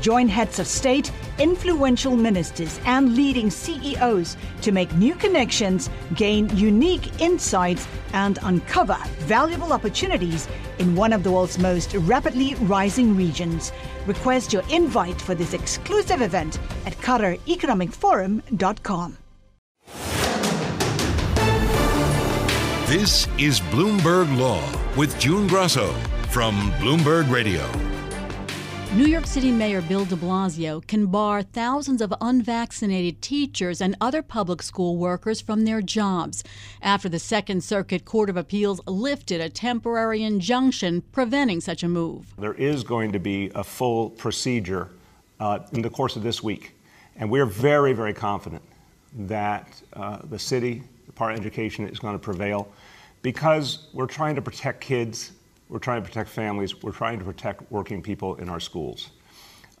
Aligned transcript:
Join 0.00 0.28
heads 0.28 0.58
of 0.58 0.66
state, 0.66 1.12
influential 1.38 2.16
ministers, 2.16 2.80
and 2.84 3.16
leading 3.16 3.50
CEOs 3.50 4.36
to 4.62 4.72
make 4.72 4.92
new 4.94 5.14
connections, 5.14 5.90
gain 6.14 6.48
unique 6.56 7.20
insights, 7.20 7.86
and 8.12 8.38
uncover 8.42 8.96
valuable 9.20 9.72
opportunities 9.72 10.48
in 10.78 10.94
one 10.94 11.12
of 11.12 11.22
the 11.22 11.32
world's 11.32 11.58
most 11.58 11.94
rapidly 11.94 12.54
rising 12.56 13.16
regions. 13.16 13.72
Request 14.06 14.52
your 14.52 14.62
invite 14.70 15.18
for 15.20 15.34
this 15.34 15.52
exclusive 15.52 16.22
event 16.22 16.58
at 16.86 16.94
QatarEconomicForum.com. 16.98 19.18
This 22.86 23.26
is 23.36 23.60
Bloomberg 23.60 24.38
Law 24.38 24.62
with 24.96 25.18
June 25.18 25.46
Grasso 25.46 25.92
from 26.30 26.70
Bloomberg 26.78 27.30
Radio. 27.30 27.87
New 28.94 29.04
York 29.04 29.26
City 29.26 29.52
Mayor 29.52 29.82
Bill 29.82 30.06
de 30.06 30.16
Blasio 30.16 30.84
can 30.86 31.06
bar 31.06 31.42
thousands 31.42 32.00
of 32.00 32.12
unvaccinated 32.22 33.20
teachers 33.20 33.82
and 33.82 33.94
other 34.00 34.22
public 34.22 34.62
school 34.62 34.96
workers 34.96 35.42
from 35.42 35.66
their 35.66 35.82
jobs 35.82 36.42
after 36.80 37.06
the 37.06 37.18
Second 37.18 37.62
Circuit 37.62 38.06
Court 38.06 38.30
of 38.30 38.38
Appeals 38.38 38.80
lifted 38.86 39.42
a 39.42 39.50
temporary 39.50 40.22
injunction 40.22 41.02
preventing 41.12 41.60
such 41.60 41.82
a 41.82 41.88
move. 41.88 42.32
There 42.38 42.54
is 42.54 42.82
going 42.82 43.12
to 43.12 43.18
be 43.18 43.52
a 43.54 43.62
full 43.62 44.08
procedure 44.08 44.88
uh, 45.38 45.58
in 45.72 45.82
the 45.82 45.90
course 45.90 46.16
of 46.16 46.22
this 46.22 46.42
week, 46.42 46.74
and 47.16 47.30
we're 47.30 47.46
very, 47.46 47.92
very 47.92 48.14
confident 48.14 48.62
that 49.18 49.68
uh, 49.92 50.20
the 50.30 50.38
city, 50.38 50.82
the 51.04 51.12
Department 51.12 51.40
of 51.40 51.46
Education, 51.46 51.86
is 51.86 51.98
going 51.98 52.14
to 52.14 52.18
prevail 52.18 52.72
because 53.20 53.88
we're 53.92 54.06
trying 54.06 54.34
to 54.34 54.42
protect 54.42 54.80
kids, 54.80 55.32
we're 55.68 55.78
trying 55.78 56.02
to 56.02 56.08
protect 56.08 56.30
families, 56.30 56.82
we're 56.82 56.92
trying 56.92 57.18
to 57.18 57.24
protect 57.24 57.70
working 57.70 58.02
people 58.02 58.36
in 58.36 58.48
our 58.48 58.60
schools. 58.60 59.10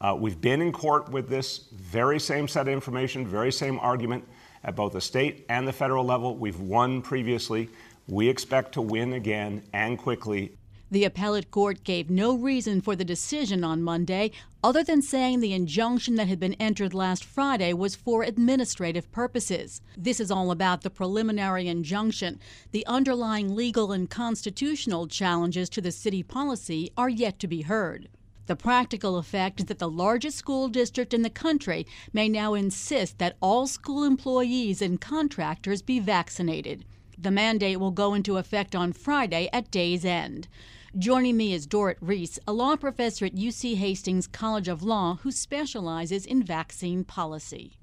Uh, 0.00 0.16
we've 0.18 0.40
been 0.40 0.62
in 0.62 0.72
court 0.72 1.08
with 1.10 1.28
this 1.28 1.68
very 1.72 2.20
same 2.20 2.46
set 2.46 2.68
of 2.68 2.72
information, 2.72 3.26
very 3.26 3.50
same 3.50 3.78
argument 3.80 4.24
at 4.64 4.76
both 4.76 4.92
the 4.92 5.00
state 5.00 5.44
and 5.48 5.66
the 5.66 5.72
federal 5.72 6.04
level. 6.04 6.36
We've 6.36 6.60
won 6.60 7.02
previously. 7.02 7.68
We 8.06 8.28
expect 8.28 8.72
to 8.72 8.82
win 8.82 9.14
again 9.14 9.62
and 9.72 9.98
quickly 9.98 10.57
the 10.90 11.04
appellate 11.04 11.50
court 11.50 11.84
gave 11.84 12.08
no 12.08 12.34
reason 12.34 12.80
for 12.80 12.96
the 12.96 13.04
decision 13.04 13.62
on 13.62 13.82
Monday, 13.82 14.30
other 14.64 14.82
than 14.82 15.02
saying 15.02 15.40
the 15.40 15.52
injunction 15.52 16.14
that 16.14 16.28
had 16.28 16.40
been 16.40 16.54
entered 16.54 16.94
last 16.94 17.24
Friday 17.24 17.72
was 17.72 17.94
for 17.94 18.22
administrative 18.22 19.10
purposes. 19.12 19.80
This 19.96 20.18
is 20.18 20.30
all 20.30 20.50
about 20.50 20.82
the 20.82 20.90
preliminary 20.90 21.68
injunction. 21.68 22.40
The 22.72 22.86
underlying 22.86 23.54
legal 23.54 23.92
and 23.92 24.08
constitutional 24.08 25.06
challenges 25.06 25.68
to 25.70 25.80
the 25.80 25.92
city 25.92 26.22
policy 26.22 26.90
are 26.96 27.08
yet 27.08 27.38
to 27.40 27.46
be 27.46 27.62
heard. 27.62 28.08
The 28.46 28.56
practical 28.56 29.18
effect 29.18 29.60
is 29.60 29.66
that 29.66 29.78
the 29.78 29.90
largest 29.90 30.38
school 30.38 30.68
district 30.68 31.12
in 31.12 31.20
the 31.20 31.28
country 31.28 31.86
may 32.14 32.30
now 32.30 32.54
insist 32.54 33.18
that 33.18 33.36
all 33.42 33.66
school 33.66 34.04
employees 34.04 34.80
and 34.80 34.98
contractors 34.98 35.82
be 35.82 36.00
vaccinated. 36.00 36.86
The 37.18 37.30
mandate 37.30 37.78
will 37.78 37.90
go 37.90 38.14
into 38.14 38.38
effect 38.38 38.74
on 38.74 38.94
Friday 38.94 39.50
at 39.52 39.70
day's 39.70 40.04
end. 40.04 40.48
Joining 40.96 41.36
me 41.36 41.52
is 41.52 41.66
Dorit 41.66 41.96
Reiss, 42.00 42.38
a 42.48 42.52
law 42.54 42.74
professor 42.74 43.26
at 43.26 43.34
UC 43.34 43.76
Hastings 43.76 44.26
College 44.26 44.68
of 44.68 44.82
Law 44.82 45.18
who 45.22 45.30
specializes 45.30 46.24
in 46.24 46.42
vaccine 46.42 47.04
policy. 47.04 47.74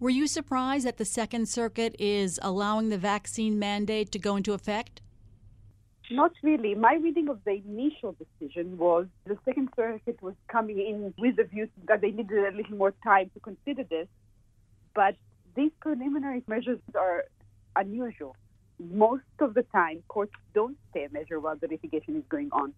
Were 0.00 0.08
you 0.08 0.26
surprised 0.26 0.86
that 0.86 0.96
the 0.96 1.04
Second 1.04 1.46
Circuit 1.46 1.94
is 1.98 2.40
allowing 2.42 2.88
the 2.88 2.96
vaccine 2.96 3.58
mandate 3.58 4.10
to 4.12 4.18
go 4.18 4.36
into 4.36 4.54
effect? 4.54 5.02
Not 6.10 6.32
really. 6.42 6.74
My 6.74 6.94
reading 6.94 7.28
of 7.28 7.38
the 7.44 7.52
initial 7.52 8.16
decision 8.18 8.78
was 8.78 9.08
the 9.26 9.36
Second 9.44 9.68
Circuit 9.76 10.22
was 10.22 10.34
coming 10.48 10.78
in 10.78 11.12
with 11.18 11.36
the 11.36 11.44
view 11.44 11.68
that 11.86 12.00
they 12.00 12.12
needed 12.12 12.46
a 12.46 12.56
little 12.56 12.78
more 12.78 12.94
time 13.04 13.30
to 13.34 13.40
consider 13.40 13.84
this. 13.84 14.08
But 14.94 15.16
these 15.54 15.70
preliminary 15.82 16.42
measures 16.48 16.80
are 16.94 17.24
unusual 17.76 18.36
most 18.78 19.24
of 19.40 19.54
the 19.54 19.62
time, 19.62 20.02
courts 20.08 20.34
don't 20.54 20.76
stay 20.90 21.04
a 21.04 21.10
measure 21.10 21.40
while 21.40 21.56
the 21.56 21.68
litigation 21.68 22.16
is 22.16 22.24
going 22.28 22.50
on, 22.52 22.72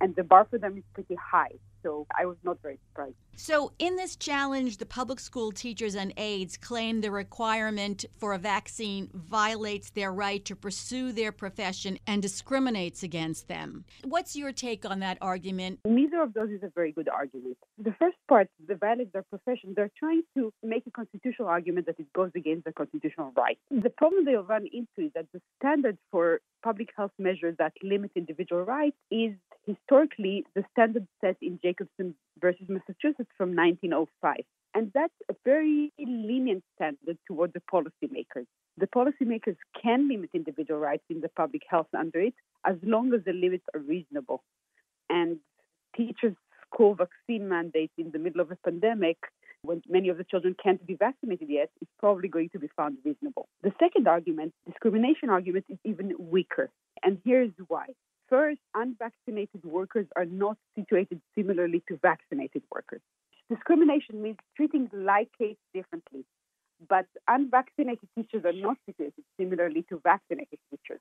and 0.00 0.14
the 0.16 0.24
bar 0.24 0.46
for 0.48 0.58
them 0.58 0.78
is 0.78 0.84
pretty 0.94 1.16
high. 1.16 1.52
So 1.82 2.06
I 2.18 2.26
was 2.26 2.36
not 2.44 2.58
very 2.62 2.78
surprised. 2.88 3.16
So, 3.36 3.72
in 3.78 3.96
this 3.96 4.16
challenge, 4.16 4.76
the 4.76 4.84
public 4.84 5.18
school 5.18 5.50
teachers 5.50 5.94
and 5.94 6.12
aides 6.18 6.58
claim 6.58 7.00
the 7.00 7.10
requirement 7.10 8.04
for 8.18 8.34
a 8.34 8.38
vaccine 8.38 9.08
violates 9.14 9.90
their 9.90 10.12
right 10.12 10.44
to 10.44 10.54
pursue 10.54 11.12
their 11.12 11.32
profession 11.32 11.98
and 12.06 12.20
discriminates 12.20 13.02
against 13.02 13.48
them. 13.48 13.86
What's 14.04 14.36
your 14.36 14.52
take 14.52 14.84
on 14.84 15.00
that 15.00 15.16
argument? 15.22 15.80
Neither 15.86 16.20
of 16.20 16.34
those 16.34 16.50
is 16.50 16.62
a 16.62 16.68
very 16.74 16.92
good 16.92 17.08
argument. 17.08 17.56
The 17.78 17.94
first 17.98 18.18
part, 18.28 18.48
the 18.68 18.74
violates 18.74 19.12
their 19.14 19.24
profession, 19.30 19.72
they're 19.74 19.92
trying 19.98 20.22
to 20.36 20.52
make 20.62 20.86
a 20.86 20.90
constitutional 20.90 21.48
argument 21.48 21.86
that 21.86 21.98
it 21.98 22.12
goes 22.12 22.32
against 22.36 22.64
the 22.66 22.72
constitutional 22.72 23.32
right. 23.36 23.58
The 23.70 23.90
problem 23.90 24.26
they'll 24.26 24.42
run 24.42 24.66
into 24.70 25.06
is 25.06 25.12
that 25.14 25.26
the 25.32 25.40
standard 25.58 25.96
for 26.10 26.40
public 26.62 26.90
health 26.94 27.12
measures 27.18 27.56
that 27.58 27.72
limit 27.82 28.10
individual 28.14 28.62
rights 28.62 28.96
is 29.10 29.32
historically 29.66 30.44
the 30.54 30.64
standard 30.72 31.06
set 31.20 31.36
in 31.40 31.58
Jacobson 31.70 32.14
versus 32.40 32.66
Massachusetts 32.68 33.30
from 33.36 33.54
1905. 33.54 34.36
And 34.74 34.90
that's 34.94 35.14
a 35.30 35.34
very 35.44 35.92
lenient 35.98 36.62
standard 36.74 37.18
toward 37.26 37.52
the 37.52 37.62
policymakers. 37.72 38.46
The 38.76 38.86
policymakers 38.86 39.56
can 39.80 40.08
limit 40.08 40.30
individual 40.34 40.80
rights 40.80 41.04
in 41.10 41.20
the 41.20 41.28
public 41.28 41.62
health 41.68 41.88
under 41.96 42.20
it 42.20 42.34
as 42.66 42.76
long 42.82 43.12
as 43.14 43.20
the 43.24 43.32
limits 43.32 43.64
are 43.74 43.80
reasonable. 43.80 44.42
And 45.08 45.38
teachers' 45.96 46.36
school 46.72 46.94
vaccine 46.94 47.48
mandates 47.48 47.92
in 47.98 48.10
the 48.12 48.18
middle 48.18 48.40
of 48.40 48.50
a 48.50 48.56
pandemic, 48.64 49.18
when 49.62 49.82
many 49.88 50.08
of 50.08 50.18
the 50.18 50.24
children 50.24 50.54
can't 50.62 50.84
be 50.86 50.94
vaccinated 50.94 51.48
yet, 51.50 51.70
is 51.82 51.88
probably 51.98 52.28
going 52.28 52.48
to 52.50 52.58
be 52.58 52.68
found 52.76 52.98
reasonable. 53.04 53.48
The 53.62 53.72
second 53.78 54.06
argument, 54.08 54.54
discrimination 54.66 55.30
argument, 55.30 55.66
is 55.68 55.78
even 55.84 56.14
weaker. 56.18 56.70
And 57.02 57.18
here's 57.24 57.52
why. 57.68 57.86
First, 58.30 58.60
unvaccinated 58.76 59.64
workers 59.64 60.06
are 60.14 60.24
not 60.24 60.56
situated 60.76 61.20
similarly 61.34 61.82
to 61.88 61.96
vaccinated 61.96 62.62
workers. 62.72 63.00
Discrimination 63.50 64.22
means 64.22 64.36
treating 64.56 64.88
like 64.92 65.28
case 65.36 65.56
differently, 65.74 66.24
but 66.88 67.06
unvaccinated 67.26 68.08
teachers 68.16 68.44
are 68.44 68.52
not 68.52 68.76
situated 68.86 69.24
similarly 69.36 69.84
to 69.88 70.00
vaccinated 70.04 70.60
teachers. 70.70 71.00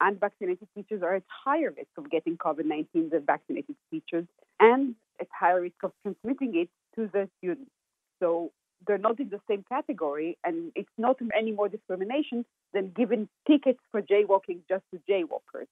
Unvaccinated 0.00 0.66
teachers 0.76 1.00
are 1.04 1.14
at 1.14 1.22
higher 1.28 1.72
risk 1.76 1.90
of 1.96 2.10
getting 2.10 2.36
COVID 2.36 2.64
19 2.64 3.10
than 3.10 3.24
vaccinated 3.24 3.76
teachers 3.92 4.26
and 4.58 4.96
at 5.20 5.28
higher 5.30 5.60
risk 5.60 5.76
of 5.84 5.92
transmitting 6.02 6.56
it 6.56 6.68
to 6.96 7.08
the 7.12 7.28
students. 7.38 7.70
So 8.18 8.50
they're 8.84 8.98
not 8.98 9.20
in 9.20 9.28
the 9.28 9.40
same 9.48 9.64
category, 9.68 10.36
and 10.42 10.72
it's 10.74 10.90
not 10.98 11.18
any 11.38 11.52
more 11.52 11.68
discrimination 11.68 12.44
than 12.72 12.90
giving 12.96 13.28
tickets 13.46 13.78
for 13.92 14.02
jaywalking 14.02 14.58
just 14.68 14.82
to 14.92 15.00
jaywalkers 15.08 15.68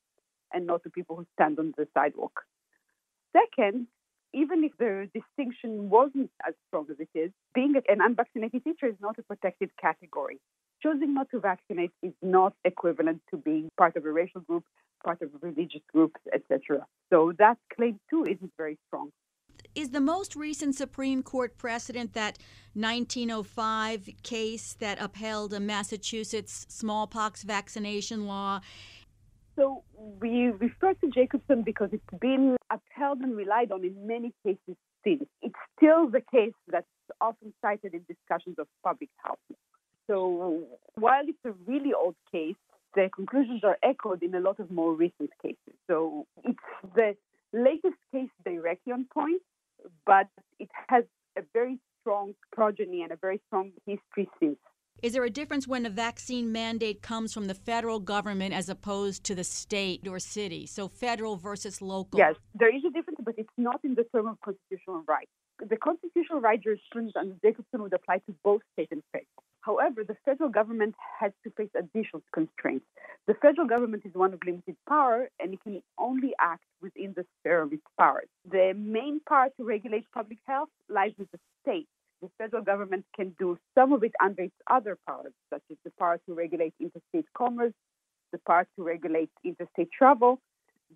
and 0.52 0.66
not 0.66 0.82
to 0.82 0.90
people 0.90 1.16
who 1.16 1.26
stand 1.34 1.58
on 1.58 1.74
the 1.76 1.86
sidewalk. 1.94 2.40
Second, 3.32 3.86
even 4.34 4.64
if 4.64 4.72
the 4.78 5.08
distinction 5.14 5.90
wasn't 5.90 6.30
as 6.46 6.54
strong 6.68 6.86
as 6.90 6.96
it 6.98 7.08
is, 7.18 7.30
being 7.54 7.74
an 7.76 8.00
unvaccinated 8.00 8.64
teacher 8.64 8.86
is 8.86 8.96
not 9.00 9.18
a 9.18 9.22
protected 9.22 9.70
category. 9.80 10.40
Choosing 10.82 11.14
not 11.14 11.30
to 11.30 11.38
vaccinate 11.38 11.92
is 12.02 12.12
not 12.22 12.54
equivalent 12.64 13.20
to 13.30 13.36
being 13.36 13.70
part 13.78 13.96
of 13.96 14.04
a 14.04 14.10
racial 14.10 14.40
group, 14.40 14.64
part 15.04 15.22
of 15.22 15.30
a 15.34 15.46
religious 15.46 15.82
group, 15.92 16.16
etc. 16.32 16.86
So 17.10 17.32
that 17.38 17.58
claim 17.74 18.00
too 18.10 18.24
isn't 18.24 18.52
very 18.56 18.78
strong. 18.88 19.10
Is 19.74 19.90
the 19.90 20.00
most 20.00 20.34
recent 20.34 20.74
Supreme 20.74 21.22
Court 21.22 21.56
precedent 21.56 22.14
that 22.14 22.38
1905 22.74 24.08
case 24.22 24.74
that 24.80 25.00
upheld 25.00 25.54
a 25.54 25.60
Massachusetts 25.60 26.66
smallpox 26.68 27.42
vaccination 27.42 28.26
law? 28.26 28.60
So 29.56 29.82
we 29.94 30.46
refer 30.46 30.94
to 30.94 31.10
Jacobson 31.10 31.62
because 31.62 31.90
it's 31.92 32.20
been 32.20 32.56
upheld 32.70 33.20
and 33.20 33.36
relied 33.36 33.70
on 33.70 33.84
in 33.84 34.06
many 34.06 34.32
cases 34.44 34.76
since. 35.04 35.24
It's 35.42 35.54
still 35.76 36.08
the 36.08 36.22
case 36.32 36.54
that's 36.68 36.86
often 37.20 37.52
cited 37.60 37.94
in 37.94 38.04
discussions 38.08 38.56
of 38.58 38.66
public 38.82 39.10
health. 39.24 39.38
So 40.06 40.64
while 40.94 41.22
it's 41.26 41.44
a 41.44 41.52
really 41.66 41.92
old 41.92 42.16
case, 42.30 42.56
the 42.94 43.08
conclusions 43.14 43.62
are 43.64 43.78
echoed 43.82 44.22
in 44.22 44.34
a 44.34 44.40
lot 44.40 44.58
of 44.58 44.70
more 44.70 44.92
recent 44.92 45.30
cases. 45.42 45.74
So 45.86 46.26
it's 46.44 46.58
the 46.94 47.16
latest 47.52 47.96
case 48.12 48.30
directly 48.44 48.92
on 48.92 49.06
point, 49.12 49.42
but 50.06 50.28
it 50.58 50.68
has 50.88 51.04
a 51.36 51.42
very 51.52 51.78
strong 52.00 52.34
progeny 52.52 53.02
and 53.02 53.12
a 53.12 53.16
very 53.16 53.40
strong 53.46 53.72
history 53.86 54.28
since. 54.40 54.58
Is 55.02 55.14
there 55.14 55.24
a 55.24 55.30
difference 55.30 55.66
when 55.66 55.84
a 55.84 55.90
vaccine 55.90 56.52
mandate 56.52 57.02
comes 57.02 57.34
from 57.34 57.48
the 57.48 57.54
federal 57.54 57.98
government 57.98 58.54
as 58.54 58.68
opposed 58.68 59.24
to 59.24 59.34
the 59.34 59.42
state 59.42 60.06
or 60.06 60.20
city? 60.20 60.64
So 60.64 60.86
federal 60.86 61.34
versus 61.34 61.82
local? 61.82 62.20
Yes, 62.20 62.36
there 62.54 62.72
is 62.72 62.84
a 62.86 62.90
difference, 62.90 63.18
but 63.24 63.34
it's 63.36 63.50
not 63.58 63.80
in 63.82 63.96
the 63.96 64.04
term 64.14 64.28
of 64.28 64.40
constitutional 64.42 65.02
right. 65.08 65.28
The 65.58 65.76
constitutional 65.76 66.40
right 66.40 66.62
jurisprudence 66.62 67.14
under 67.18 67.34
Jacobson 67.42 67.82
would 67.82 67.92
apply 67.92 68.18
to 68.26 68.34
both 68.44 68.60
state 68.74 68.90
and 68.92 69.02
federal. 69.10 69.26
However, 69.62 70.04
the 70.04 70.16
federal 70.24 70.50
government 70.50 70.94
has 71.18 71.32
to 71.42 71.50
face 71.50 71.70
additional 71.76 72.22
constraints. 72.32 72.86
The 73.26 73.34
federal 73.34 73.66
government 73.66 74.04
is 74.06 74.14
one 74.14 74.32
of 74.32 74.40
limited 74.46 74.76
power 74.88 75.28
and 75.40 75.52
it 75.52 75.62
can 75.64 75.82
only 75.98 76.32
act 76.40 76.62
within 76.80 77.12
the 77.16 77.26
sphere 77.40 77.62
of 77.62 77.72
its 77.72 77.82
powers. 77.98 78.28
The 78.48 78.72
main 78.76 79.20
power 79.28 79.48
to 79.56 79.64
regulate 79.64 80.06
public 80.12 80.38
health 80.46 80.68
lies 80.88 81.12
with 81.18 81.30
the 81.32 81.38
state 81.62 81.88
the 82.22 82.30
federal 82.38 82.62
government 82.62 83.04
can 83.14 83.34
do 83.38 83.58
some 83.76 83.92
of 83.92 84.04
it 84.04 84.12
under 84.22 84.44
its 84.44 84.54
other 84.70 84.96
powers, 85.06 85.32
such 85.52 85.62
as 85.70 85.76
the 85.84 85.90
power 85.98 86.18
to 86.26 86.34
regulate 86.34 86.72
interstate 86.80 87.26
commerce, 87.36 87.72
the 88.30 88.38
power 88.46 88.66
to 88.76 88.82
regulate 88.82 89.28
interstate 89.44 89.90
travel, 89.92 90.40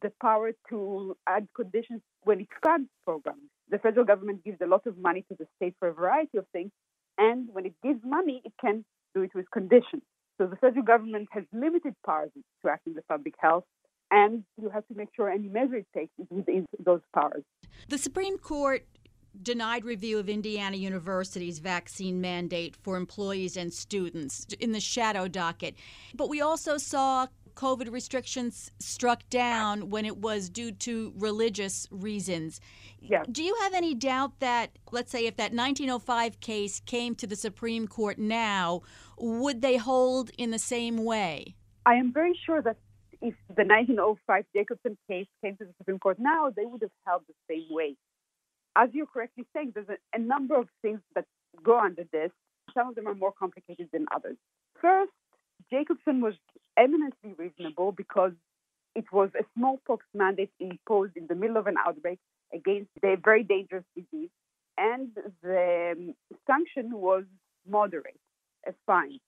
the 0.01 0.13
power 0.23 0.53
to 0.71 1.17
add 1.27 1.49
conditions 1.55 2.01
when 2.23 2.41
it 2.41 2.49
funds 2.65 2.89
programs. 3.05 3.43
The 3.69 3.79
federal 3.79 4.07
government 4.07 4.45
gives 4.45 4.61
a 4.63 4.67
lot 4.67 4.87
of 4.87 4.97
money 4.97 5.25
to 5.29 5.37
the 5.37 5.47
state 5.57 5.75
for 5.81 5.89
a 5.89 5.93
variety 5.93 6.39
of 6.39 6.47
things, 6.53 6.71
and 7.19 7.49
when 7.53 7.67
it 7.67 7.75
gives 7.83 8.01
money, 8.05 8.41
it 8.45 8.53
can 8.61 8.85
do 9.15 9.23
it 9.23 9.35
with 9.35 9.51
conditions. 9.51 10.03
So 10.39 10.47
the 10.47 10.57
federal 10.57 10.85
government 10.85 11.29
has 11.33 11.45
limited 11.53 11.95
powers 12.05 12.31
to 12.63 12.71
act 12.71 12.87
in 12.87 12.95
the 12.95 13.03
public 13.03 13.35
health, 13.39 13.65
and 14.11 14.45
you 14.61 14.69
have 14.69 14.87
to 14.87 14.95
make 14.95 15.09
sure 15.17 15.29
any 15.29 15.49
measure 15.49 15.77
it 15.77 15.87
takes 15.93 16.13
is 16.19 16.27
within 16.31 16.67
those 16.79 17.01
powers. 17.13 17.43
The 17.89 17.99
Supreme 17.99 18.39
Court 18.39 18.87
denied 19.43 19.85
review 19.85 20.19
of 20.19 20.29
Indiana 20.29 20.77
University's 20.77 21.59
vaccine 21.59 22.21
mandate 22.21 22.77
for 22.77 22.97
employees 22.97 23.57
and 23.57 23.73
students 23.73 24.47
in 24.61 24.73
the 24.73 24.81
shadow 24.81 25.29
docket. 25.29 25.75
But 26.15 26.29
we 26.29 26.41
also 26.41 26.79
saw 26.79 27.27
COVID 27.55 27.91
restrictions 27.91 28.71
struck 28.79 29.29
down 29.31 29.89
when 29.89 30.05
it 30.05 30.19
was 30.19 30.49
due 30.49 30.73
to 30.73 31.13
religious 31.17 31.89
reasons. 31.91 32.61
Yeah. 33.01 33.25
Do 33.31 33.43
you 33.43 33.57
have 33.63 33.73
any 33.73 33.95
doubt 33.95 34.41
that, 34.41 34.79
let's 34.93 35.11
say, 35.11 35.27
if 35.27 35.37
that 35.37 35.53
1905 35.53 36.41
case 36.41 36.81
came 36.81 37.15
to 37.17 37.27
the 37.27 37.37
Supreme 37.37 37.89
Court 37.89 38.19
now, 38.19 38.83
would 39.19 39.63
they 39.63 39.79
hold 39.79 40.31
in 40.37 40.51
the 40.51 40.59
same 40.59 41.05
way? 41.05 41.57
I 41.87 41.95
am 41.95 42.13
very 42.13 42.39
sure 42.45 42.61
that 42.63 42.77
if 43.23 43.35
the 43.49 43.65
1905 43.65 44.45
Jacobson 44.55 44.99
case 45.09 45.27
came 45.43 45.57
to 45.57 45.65
the 45.65 45.73
Supreme 45.79 45.99
Court 45.99 46.19
now, 46.19 46.51
they 46.55 46.67
would 46.67 46.83
have 46.83 46.91
held 47.07 47.23
the 47.27 47.35
same 47.49 47.67
way 47.71 47.97
as 48.77 48.91
you're 48.93 49.07
correctly 49.07 49.47
saying, 49.55 49.73
there's 49.75 49.89
a, 49.89 49.97
a 50.15 50.19
number 50.19 50.59
of 50.59 50.69
things 50.83 51.01
that 51.15 51.25
go 51.65 51.79
under 51.79 52.05
this. 52.13 52.31
Some 52.75 52.89
of 52.89 52.95
them 52.95 53.07
are 53.07 53.15
more 53.15 53.33
complicated 53.33 53.89
than 53.93 54.07
others. 54.15 54.37
First, 54.81 55.13
Jacobson 55.71 56.21
was 56.21 56.35
eminently 56.77 57.33
reasonable 57.37 57.93
because 57.93 58.33
it 58.95 59.05
was 59.13 59.31
a 59.39 59.45
smallpox 59.57 60.05
mandate 60.15 60.51
imposed 60.61 61.17
in 61.17 61.27
the 61.27 61.35
middle 61.35 61.57
of 61.57 61.67
an 61.67 61.77
outbreak 61.79 62.19
against 62.53 62.91
a 63.03 63.17
very 63.17 63.43
dangerous 63.43 63.85
disease, 63.95 64.31
and 64.79 65.09
the 65.43 65.95
um, 65.97 66.15
sanction 66.47 66.93
was 66.93 67.25
moderate, 67.69 68.21
a 68.67 68.73
fine. 68.87 69.19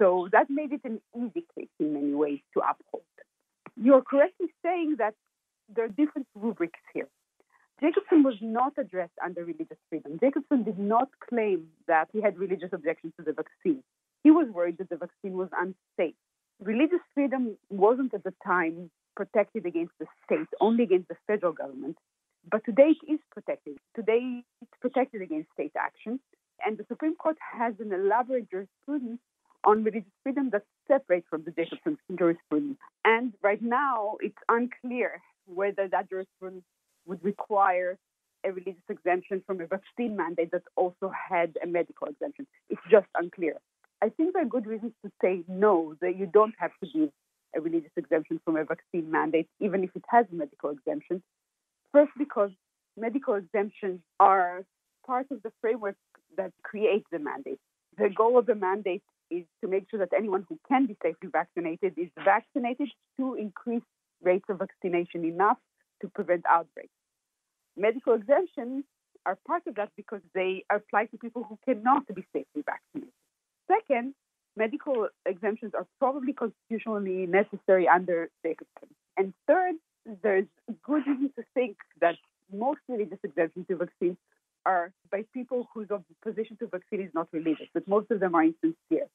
So 0.00 0.28
that 0.32 0.48
made 0.50 0.72
it 0.72 0.82
an 0.84 1.00
easy 1.16 1.44
case 1.56 1.68
in 1.80 1.94
many 1.94 2.14
ways 2.14 2.40
to 2.54 2.60
uphold. 2.60 3.04
You're 3.76 4.02
correctly 4.02 4.48
saying 4.64 4.96
that 4.98 5.14
there 5.74 5.84
are 5.84 5.88
different 5.88 6.26
rubrics 6.34 6.80
here. 6.94 7.08
Jacobson 7.80 8.24
was 8.24 8.34
not 8.40 8.72
addressed 8.76 9.18
under 9.24 9.44
religious 9.44 9.78
freedom. 9.88 10.18
Jacobson 10.20 10.64
did 10.64 10.78
not 10.78 11.08
claim 11.28 11.68
that 11.86 12.08
he 12.12 12.20
had 12.20 12.36
religious 12.36 12.70
objections 12.72 13.12
to 13.16 13.22
the 13.22 13.32
vaccine. 13.32 13.82
He 14.24 14.32
was 14.32 14.48
worried 14.50 14.78
that 14.78 14.88
the 14.88 14.96
vaccine 14.96 15.36
was 15.36 15.48
unsafe. 15.56 16.16
Religious 16.60 17.00
freedom 17.14 17.56
wasn't 17.70 18.14
at 18.14 18.24
the 18.24 18.34
time 18.44 18.90
protected 19.14 19.64
against 19.64 19.92
the 20.00 20.06
state, 20.24 20.48
only 20.60 20.82
against 20.82 21.08
the 21.08 21.16
federal 21.28 21.52
government. 21.52 21.96
But 22.50 22.64
today 22.64 22.94
it 23.00 23.12
is 23.12 23.20
protected. 23.30 23.78
Today 23.94 24.42
it's 24.60 24.78
protected 24.80 25.22
against 25.22 25.52
state 25.52 25.72
action. 25.78 26.18
And 26.64 26.78
the 26.78 26.84
Supreme 26.88 27.14
Court 27.14 27.36
has 27.52 27.74
an 27.78 27.92
elaborate 27.92 28.50
jurisprudence 28.50 29.20
on 29.64 29.84
religious 29.84 30.10
freedom 30.24 30.50
that 30.50 30.62
separates 30.88 31.26
from 31.30 31.44
the 31.44 31.52
Jacobson 31.52 31.96
jurisprudence. 32.18 32.78
And 33.04 33.34
right 33.40 33.62
now 33.62 34.16
it's 34.20 34.38
unclear 34.48 35.20
whether 35.46 35.86
that 35.88 36.10
jurisprudence 36.10 36.64
would 37.08 37.24
require 37.24 37.98
a 38.44 38.52
religious 38.52 38.88
exemption 38.88 39.42
from 39.46 39.60
a 39.60 39.66
vaccine 39.66 40.16
mandate 40.16 40.52
that 40.52 40.62
also 40.76 41.10
had 41.28 41.58
a 41.62 41.66
medical 41.66 42.06
exemption. 42.06 42.46
It's 42.68 42.80
just 42.90 43.06
unclear. 43.16 43.56
I 44.00 44.10
think 44.10 44.34
there 44.34 44.42
are 44.42 44.46
good 44.46 44.66
reasons 44.66 44.92
to 45.04 45.10
say 45.20 45.42
no, 45.48 45.96
that 46.00 46.16
you 46.16 46.26
don't 46.26 46.54
have 46.58 46.70
to 46.82 46.88
give 46.92 47.10
a 47.56 47.60
religious 47.60 47.90
exemption 47.96 48.40
from 48.44 48.56
a 48.56 48.64
vaccine 48.64 49.10
mandate, 49.10 49.48
even 49.58 49.82
if 49.82 49.90
it 49.96 50.04
has 50.08 50.26
a 50.30 50.34
medical 50.34 50.70
exemption. 50.70 51.22
First, 51.92 52.12
because 52.16 52.50
medical 52.96 53.34
exemptions 53.34 54.00
are 54.20 54.62
part 55.04 55.26
of 55.30 55.42
the 55.42 55.50
framework 55.60 55.96
that 56.36 56.52
creates 56.62 57.06
the 57.10 57.18
mandate. 57.18 57.58
The 57.96 58.10
goal 58.10 58.38
of 58.38 58.46
the 58.46 58.54
mandate 58.54 59.02
is 59.30 59.44
to 59.62 59.68
make 59.68 59.90
sure 59.90 59.98
that 59.98 60.12
anyone 60.16 60.46
who 60.48 60.58
can 60.68 60.86
be 60.86 60.96
safely 61.02 61.30
vaccinated 61.32 61.94
is 61.96 62.08
vaccinated 62.24 62.88
to 63.18 63.34
increase 63.34 63.82
rates 64.22 64.44
of 64.48 64.58
vaccination 64.58 65.24
enough 65.24 65.58
to 66.02 66.08
prevent 66.08 66.44
outbreaks. 66.48 66.92
Medical 67.78 68.14
exemptions 68.14 68.84
are 69.24 69.38
part 69.46 69.66
of 69.66 69.76
that 69.76 69.90
because 69.96 70.20
they 70.34 70.64
apply 70.70 71.06
to 71.06 71.16
people 71.16 71.44
who 71.48 71.58
cannot 71.64 72.06
be 72.12 72.26
safely 72.32 72.62
vaccinated. 72.64 73.12
Second, 73.68 74.14
medical 74.56 75.08
exemptions 75.26 75.72
are 75.74 75.86
probably 75.98 76.32
constitutionally 76.32 77.26
necessary 77.26 77.86
under 77.86 78.30
Jacobson. 78.44 78.88
And 79.16 79.32
third, 79.46 79.76
there's 80.22 80.46
good 80.82 81.06
reason 81.06 81.30
to 81.36 81.44
think 81.54 81.76
that 82.00 82.16
most 82.52 82.80
religious 82.88 83.18
exemptions 83.22 83.66
to 83.68 83.76
vaccines 83.76 84.16
are 84.66 84.92
by 85.12 85.24
people 85.32 85.68
whose 85.72 85.88
opposition 85.90 86.56
to 86.56 86.66
vaccine 86.66 87.02
is 87.02 87.10
not 87.14 87.28
religious, 87.32 87.68
but 87.72 87.86
most 87.86 88.10
of 88.10 88.20
them 88.20 88.34
are 88.34 88.42
insincere. 88.42 89.06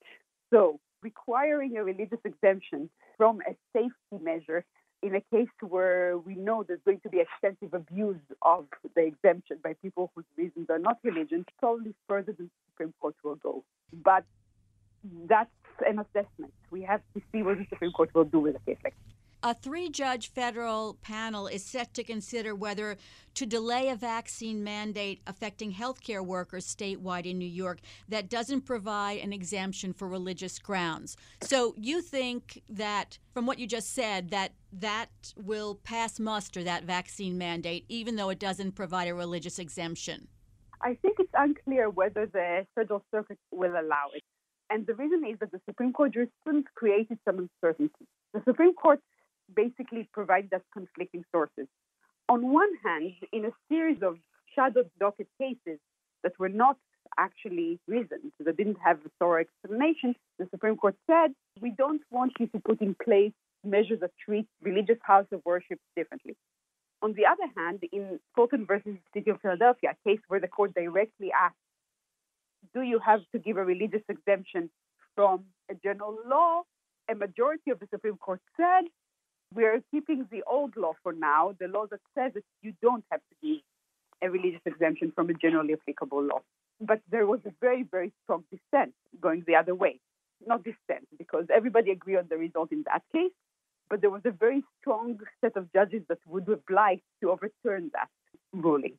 So 0.54 0.80
requiring 1.02 1.76
a 1.78 1.84
religious 1.84 2.20
exemption 2.24 2.90
from 3.18 3.42
a 3.42 3.56
safety 3.76 4.24
measure 4.24 4.64
in 5.04 5.16
a 5.16 5.22
case 5.22 5.50
where 5.62 6.18
we 6.18 6.36
know 6.36 6.64
there's 6.66 6.80
going 6.86 7.02
to 7.02 7.10
be 7.10 7.20
extensive 7.20 7.74
abuse 7.74 8.22
of 8.42 8.66
the 8.96 9.02
exemption 9.06 9.58
by 9.62 9.74
people 9.82 10.12
whose 10.16 10.26
reasons 10.38 10.70
are 10.70 10.80
not 10.80 10.98
religion, 11.04 11.46
probably 11.60 11.94
further 12.08 12.32
than 12.32 12.46
the 12.46 12.72
Supreme 12.72 12.94
Court 13.02 13.16
will 13.24 13.36
go. 13.36 13.64
But 13.92 14.24
that's 15.28 15.50
an 15.86 16.00
assessment. 16.00 16.54
We 16.72 16.82
have 16.84 17.02
to 17.16 17.22
see 17.32 17.44
what 17.44 17.58
the 17.58 17.66
Supreme 17.70 17.92
Court 17.92 18.14
will 18.16 18.24
do 18.24 18.40
with 18.40 18.56
a 18.56 18.60
case 18.60 18.78
like 18.84 18.96
this. 19.06 19.14
A 19.46 19.54
three 19.54 19.90
judge 19.90 20.32
federal 20.32 20.94
panel 21.02 21.48
is 21.48 21.66
set 21.66 21.94
to 21.96 22.04
consider 22.06 22.56
whether 22.56 22.96
to 23.34 23.46
delay 23.46 23.90
a 23.90 23.96
vaccine 23.96 24.64
mandate 24.64 25.20
affecting 25.28 25.74
healthcare 25.74 26.26
workers 26.26 26.66
statewide 26.66 27.26
in 27.26 27.40
New 27.40 27.46
York 27.46 27.80
that 28.08 28.30
doesn't 28.30 28.62
provide 28.62 29.20
an 29.20 29.34
exemption 29.34 29.92
for 29.92 30.08
religious 30.08 30.60
grounds. 30.60 31.18
So 31.42 31.76
you 31.78 32.02
think 32.02 32.62
that, 32.70 33.18
from 33.34 33.46
what 33.46 33.60
you 33.60 33.68
just 33.68 33.94
said, 33.94 34.30
that 34.30 34.54
that 34.72 35.10
will 35.36 35.76
pass 35.76 36.22
muster, 36.22 36.64
that 36.64 36.86
vaccine 36.86 37.38
mandate, 37.38 37.84
even 37.90 38.16
though 38.16 38.30
it 38.30 38.40
doesn't 38.40 38.76
provide 38.76 39.10
a 39.10 39.14
religious 39.14 39.60
exemption? 39.60 40.30
I 40.82 40.94
think 41.02 41.18
it's 41.20 41.34
unclear 41.34 41.90
whether 41.90 42.28
the 42.28 42.66
federal 42.76 43.04
circuit 43.12 43.40
will 43.52 43.72
allow 43.72 44.08
it. 44.14 44.24
And 44.70 44.88
the 44.88 44.96
reason 44.96 45.26
is 45.30 45.38
that 45.40 45.52
the 45.52 45.60
Supreme 45.66 45.92
Court 45.92 46.14
jurisprudence 46.14 46.68
created 46.76 47.20
some 47.26 47.50
uncertainty. 47.62 48.08
The 48.34 48.42
Supreme 48.46 48.74
Court 48.74 49.02
basically 49.56 50.08
provided 50.14 50.54
us 50.54 50.62
conflicting 50.74 51.24
sources. 51.32 51.68
On 52.30 52.52
one 52.52 52.72
hand, 52.84 53.14
in 53.32 53.46
a 53.46 53.52
series 53.70 54.02
of 54.02 54.18
shadow 54.56 54.84
docket 55.00 55.28
cases 55.40 55.80
that 56.24 56.38
were 56.40 56.50
not 56.50 56.78
actually 57.18 57.80
reasoned, 57.88 58.32
that 58.40 58.58
didn't 58.58 58.78
have 58.84 58.98
a 59.06 59.10
thorough 59.20 59.42
explanation, 59.42 60.16
the 60.40 60.48
Supreme 60.52 60.78
Court 60.78 60.96
said, 61.06 61.34
we 61.62 61.72
don't 61.72 62.02
want 62.10 62.34
you 62.40 62.48
to 62.48 62.60
put 62.60 62.82
in 62.82 62.96
place 63.04 63.34
measures 63.64 64.00
that 64.02 64.12
treat 64.24 64.48
religious 64.62 64.98
house 65.02 65.28
of 65.32 65.42
worship 65.46 65.80
differently. 65.96 66.36
On 67.02 67.14
the 67.14 67.26
other 67.26 67.52
hand, 67.58 67.84
in 67.92 68.20
Fulton 68.36 68.66
versus 68.66 68.96
City 69.14 69.30
of 69.32 69.42
Philadelphia, 69.42 69.92
a 69.92 70.10
case 70.10 70.20
where 70.28 70.40
the 70.40 70.48
court 70.48 70.74
directly 70.74 71.32
asked, 71.32 71.56
do 72.74 72.82
you 72.82 73.00
have 73.00 73.20
to 73.34 73.40
give 73.40 73.58
a 73.58 73.66
religious 73.66 74.04
exemption 74.08 74.70
from 75.16 75.44
a 75.70 75.76
general 75.76 76.18
law? 76.26 76.62
A 77.12 77.16
majority 77.16 77.72
of 77.72 77.80
the 77.80 77.88
Supreme 77.92 78.16
Court 78.16 78.40
said, 78.56 78.86
we're 79.54 79.82
keeping 79.92 80.26
the 80.32 80.44
old 80.48 80.76
law 80.78 80.94
for 81.04 81.14
now, 81.14 81.56
the 81.60 81.68
law 81.68 81.86
that 81.92 82.00
says 82.16 82.34
that 82.34 82.44
you 82.62 82.74
don't 82.82 83.04
have 83.12 83.22
to 83.30 83.48
give 83.48 83.62
a 84.22 84.30
religious 84.30 84.62
exemption 84.66 85.12
from 85.14 85.30
a 85.30 85.34
generally 85.34 85.74
applicable 85.74 86.24
law. 86.24 86.42
But 86.80 87.02
there 87.12 87.26
was 87.26 87.40
a 87.46 87.52
very, 87.62 87.84
very 87.84 88.12
strong 88.24 88.44
dissent 88.52 88.94
going 89.22 89.44
the 89.46 89.56
other 89.56 89.76
way. 89.76 90.00
Not 90.46 90.64
dissent, 90.64 91.08
because 91.18 91.46
everybody 91.54 91.92
agreed 91.92 92.18
on 92.18 92.28
the 92.30 92.38
result 92.38 92.72
in 92.72 92.84
that 92.92 93.04
case, 93.14 93.32
but 93.90 94.02
there 94.02 94.10
was 94.10 94.22
a 94.26 94.32
very 94.32 94.64
strong 94.80 95.20
set 95.42 95.56
of 95.56 95.72
judges 95.72 96.02
that 96.10 96.18
would 96.28 96.48
have 96.48 96.64
liked 96.70 97.04
to 97.22 97.32
overturn 97.32 97.92
that 97.94 98.10
ruling. 98.52 98.96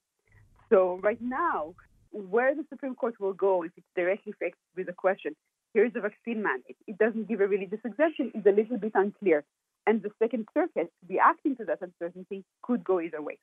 So 0.70 1.00
right 1.02 1.20
now, 1.20 1.74
where 2.12 2.54
the 2.54 2.64
Supreme 2.70 2.94
Court 2.94 3.18
will 3.18 3.32
go 3.32 3.62
if 3.64 3.72
it's 3.76 3.86
directly 3.96 4.32
faced 4.38 4.56
with 4.76 4.86
the 4.86 4.92
question, 4.92 5.34
here's 5.72 5.92
a 5.96 6.00
vaccine 6.00 6.42
mandate. 6.42 6.76
It 6.86 6.96
doesn't 6.98 7.28
give 7.28 7.40
a 7.40 7.46
religious 7.46 7.80
exemption, 7.84 8.30
is 8.34 8.46
a 8.46 8.52
little 8.52 8.78
bit 8.78 8.92
unclear. 8.94 9.44
And 9.86 10.02
the 10.02 10.10
Second 10.18 10.48
Circuit, 10.54 10.90
reacting 11.08 11.56
to 11.56 11.64
that 11.66 11.78
uncertainty, 11.82 12.44
could 12.62 12.82
go 12.84 13.00
either 13.00 13.20
way. 13.20 13.38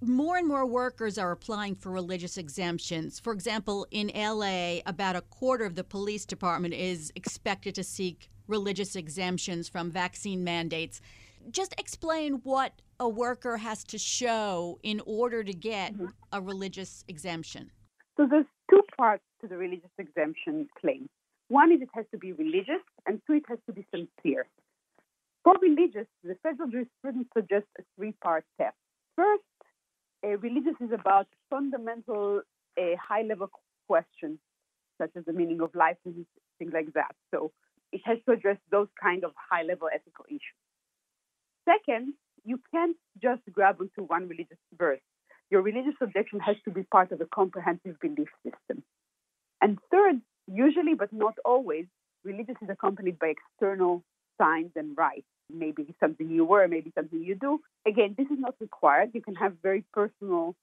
More 0.00 0.36
and 0.36 0.48
more 0.48 0.66
workers 0.66 1.16
are 1.16 1.30
applying 1.30 1.76
for 1.76 1.90
religious 1.90 2.36
exemptions. 2.36 3.20
For 3.20 3.32
example, 3.32 3.86
in 3.90 4.10
LA, 4.14 4.80
about 4.86 5.16
a 5.16 5.22
quarter 5.22 5.64
of 5.64 5.76
the 5.76 5.84
police 5.84 6.26
department 6.26 6.74
is 6.74 7.12
expected 7.14 7.74
to 7.76 7.84
seek 7.84 8.28
religious 8.48 8.96
exemptions 8.96 9.68
from 9.68 9.90
vaccine 9.90 10.44
mandates. 10.44 11.00
Just 11.50 11.74
explain 11.78 12.34
what 12.42 12.82
a 13.00 13.08
worker 13.08 13.56
has 13.56 13.84
to 13.84 13.98
show 13.98 14.78
in 14.82 15.00
order 15.06 15.42
to 15.44 15.52
get 15.52 15.94
mm-hmm. 15.94 16.06
a 16.32 16.40
religious 16.40 17.04
exemption. 17.08 17.70
So 18.16 18.26
there's 18.28 18.46
two 18.70 18.82
parts 18.96 19.24
to 19.40 19.48
the 19.48 19.56
religious 19.56 19.90
exemption 19.98 20.68
claim. 20.80 21.08
One 21.48 21.72
is 21.72 21.82
it 21.82 21.88
has 21.94 22.06
to 22.12 22.18
be 22.18 22.32
religious, 22.32 22.82
and 23.06 23.20
two, 23.26 23.34
it 23.34 23.44
has 23.48 23.58
to 23.66 23.72
be 23.72 23.86
sincere. 23.90 24.46
For 25.44 25.54
religious, 25.60 26.06
the 26.22 26.36
federal 26.42 26.70
jurisprudence 26.70 27.28
suggests 27.36 27.68
a 27.78 27.82
three-part 27.96 28.44
test. 28.58 28.76
First, 29.14 29.42
a 30.24 30.36
religious 30.38 30.74
is 30.80 30.90
about 30.90 31.26
fundamental, 31.50 32.40
a 32.78 32.96
high-level 32.96 33.50
questions, 33.86 34.38
such 34.98 35.10
as 35.16 35.24
the 35.26 35.34
meaning 35.34 35.60
of 35.60 35.74
life 35.74 35.98
and 36.06 36.24
things 36.58 36.72
like 36.72 36.94
that. 36.94 37.14
So 37.30 37.52
it 37.92 38.00
has 38.06 38.16
to 38.26 38.32
address 38.32 38.56
those 38.70 38.88
kind 39.00 39.22
of 39.22 39.32
high-level 39.50 39.88
ethical 39.94 40.24
issues. 40.28 40.40
Second, 41.68 42.14
you 42.44 42.58
can't 42.72 42.96
just 43.22 43.42
grab 43.52 43.76
onto 43.80 44.02
one 44.06 44.26
religious 44.28 44.58
verse. 44.78 45.00
Your 45.50 45.60
religious 45.60 45.94
objection 46.00 46.40
has 46.40 46.56
to 46.64 46.70
be 46.70 46.84
part 46.84 47.12
of 47.12 47.20
a 47.20 47.26
comprehensive 47.26 48.00
belief 48.00 48.28
system. 48.42 48.82
And 49.60 49.78
third, 49.90 50.22
usually 50.46 50.94
but 50.94 51.12
not 51.12 51.34
always, 51.44 51.84
religious 52.24 52.56
is 52.62 52.70
accompanied 52.70 53.18
by 53.18 53.34
external 53.34 54.02
signs 54.38 54.72
and 54.74 54.96
rites 54.96 55.26
maybe 55.52 55.94
something 56.00 56.30
you 56.30 56.44
were, 56.44 56.66
maybe 56.68 56.92
something 56.94 57.22
you 57.22 57.34
do. 57.34 57.60
Again, 57.86 58.14
this 58.16 58.26
is 58.26 58.38
not 58.38 58.54
required. 58.60 59.10
You 59.14 59.22
can 59.22 59.34
have 59.36 59.54
very 59.62 59.84
personal 59.92 60.54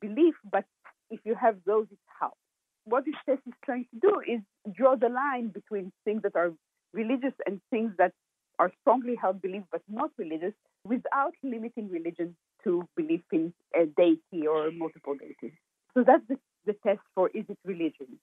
belief, 0.00 0.34
but 0.50 0.64
if 1.10 1.20
you 1.24 1.34
have 1.34 1.56
those, 1.66 1.86
it 1.90 1.98
helps. 2.20 2.36
What 2.84 3.04
this 3.04 3.14
test 3.26 3.42
is 3.46 3.54
trying 3.64 3.86
to 3.92 4.00
do 4.00 4.20
is 4.20 4.40
draw 4.74 4.96
the 4.96 5.08
line 5.08 5.48
between 5.48 5.92
things 6.04 6.22
that 6.22 6.36
are 6.36 6.52
religious 6.92 7.34
and 7.46 7.60
things 7.70 7.92
that 7.98 8.12
are 8.58 8.72
strongly 8.80 9.14
held 9.14 9.40
belief 9.40 9.62
but 9.70 9.82
not 9.88 10.10
religious 10.18 10.52
without 10.84 11.32
limiting 11.42 11.88
religion 11.90 12.34
to 12.64 12.88
belief 12.96 13.20
in 13.32 13.52
a 13.74 13.86
deity 13.86 14.46
or 14.46 14.70
multiple 14.70 15.14
deities. 15.14 15.56
So 15.94 16.02
that's 16.06 16.26
the, 16.28 16.36
the 16.66 16.74
test 16.84 17.00
for 17.14 17.28
is 17.34 17.44
it 17.48 17.58
religion. 17.64 18.18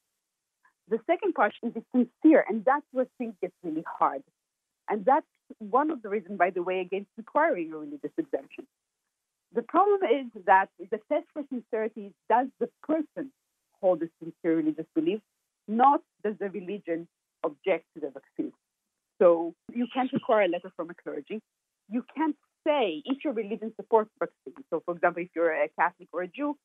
The 0.89 1.00
second 1.07 1.34
part 1.34 1.53
is 1.63 1.74
it 1.75 1.84
sincere, 1.95 2.45
and 2.48 2.63
that's 2.63 2.86
where 2.91 3.07
things 3.17 3.34
get 3.41 3.51
really 3.63 3.84
hard. 4.00 4.22
And 4.89 5.03
that's 5.03 5.25
one 5.59 5.91
of 5.91 6.01
the 6.01 6.09
reasons, 6.09 6.38
by 6.38 6.50
the 6.50 6.63
way, 6.63 6.79
against 6.79 7.09
requiring 7.17 7.71
a 7.71 7.77
religious 7.77 8.12
exemption. 8.17 8.65
The 9.53 9.62
problem 9.62 10.01
is 10.03 10.43
that 10.45 10.69
the 10.79 11.00
test 11.12 11.27
for 11.33 11.43
sincerity 11.50 12.07
is 12.07 12.13
does 12.29 12.47
the 12.59 12.69
person 12.83 13.31
hold 13.81 14.01
a 14.01 14.07
sincere 14.19 14.57
religious 14.57 14.85
belief, 14.93 15.21
not 15.67 16.01
does 16.24 16.35
the 16.39 16.50
religion 16.50 17.07
object 17.43 17.85
to 17.93 18.01
the 18.01 18.09
vaccine. 18.09 18.51
So 19.19 19.53
you 19.74 19.88
can't 19.93 20.12
require 20.12 20.43
a 20.43 20.47
letter 20.47 20.71
from 20.75 20.89
a 20.89 20.93
clergy. 20.93 21.39
You 21.89 22.03
can't 22.15 22.35
say 22.67 23.01
if 23.05 23.24
your 23.24 23.33
religion 23.33 23.71
supports 23.75 24.09
vaccine. 24.19 24.63
So, 24.69 24.81
for 24.85 24.95
example, 24.95 25.24
if 25.24 25.29
you're 25.35 25.53
a 25.53 25.69
Catholic 25.79 26.09
or 26.12 26.24
a 26.24 26.27
Jew, 26.27 26.57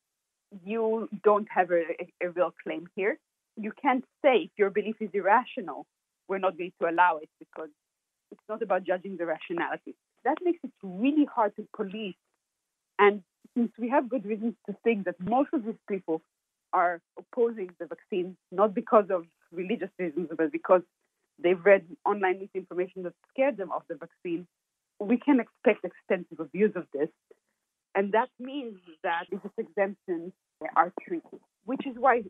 you 0.65 1.09
don't 1.23 1.47
have 1.51 1.71
a, 1.71 1.83
a, 2.21 2.31
real 2.31 2.53
claim 2.63 2.89
here. 2.97 3.19
You 3.57 3.73
can't 3.81 4.05
say 4.23 4.45
if 4.45 4.51
your 4.57 4.71
belief 4.71 4.97
is 5.01 5.11
irrational, 5.13 5.87
we're 6.29 6.39
not 6.39 6.59
going 6.59 6.73
to 6.81 6.89
allow 6.89 7.19
it 7.19 7.29
because 7.39 7.69
not 8.51 8.61
about 8.61 8.85
judging 8.85 9.17
the 9.17 9.25
rationality. 9.25 9.95
That 10.25 10.37
makes 10.45 10.59
it 10.63 10.73
really 10.83 11.27
hard 11.35 11.57
to 11.57 11.67
police. 11.75 12.17
And 12.99 13.23
since 13.57 13.73
we 13.79 13.89
have 13.89 14.11
good 14.11 14.27
reasons 14.27 14.55
to 14.69 14.77
think 14.85 15.07
that 15.07 15.19
most 15.19 15.51
of 15.55 15.65
these 15.65 15.81
people 15.89 16.21
are 16.73 17.01
opposing 17.19 17.71
the 17.79 17.87
vaccine, 17.87 18.37
not 18.53 18.75
because 18.75 19.07
of 19.11 19.25
religious 19.53 19.89
reasons, 19.99 20.29
but 20.37 20.53
because 20.53 20.83
they've 21.43 21.65
read 21.65 21.85
online 22.05 22.41
misinformation 22.41 23.05
that 23.05 23.15
scared 23.31 23.57
them 23.57 23.73
of 23.73 23.83
the 23.89 23.95
vaccine, 23.95 24.47
we 24.99 25.17
can 25.17 25.41
expect 25.41 25.85
extensive 25.85 26.41
abuse 26.41 26.73
of 26.77 26.87
this. 26.93 27.09
And 27.95 28.13
that 28.13 28.29
means 28.39 28.79
that 29.03 29.25
these 29.31 29.41
exemptions 29.57 30.33
are 30.77 30.93
tricky, 31.07 31.41
which 31.65 31.87
is 31.87 31.97
why, 31.97 32.23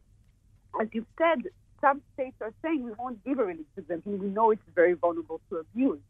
as 0.80 0.88
you 0.92 1.04
said, 1.18 1.50
some 1.80 2.02
states 2.14 2.36
are 2.40 2.52
saying 2.62 2.84
we 2.84 2.92
won't 2.92 3.24
give 3.24 3.38
a 3.38 3.44
religious 3.44 3.66
exemption. 3.76 4.18
We 4.18 4.28
know 4.28 4.50
it's 4.50 4.62
very 4.74 4.94
vulnerable 4.94 5.40
to 5.50 5.56
abuse. 5.56 6.00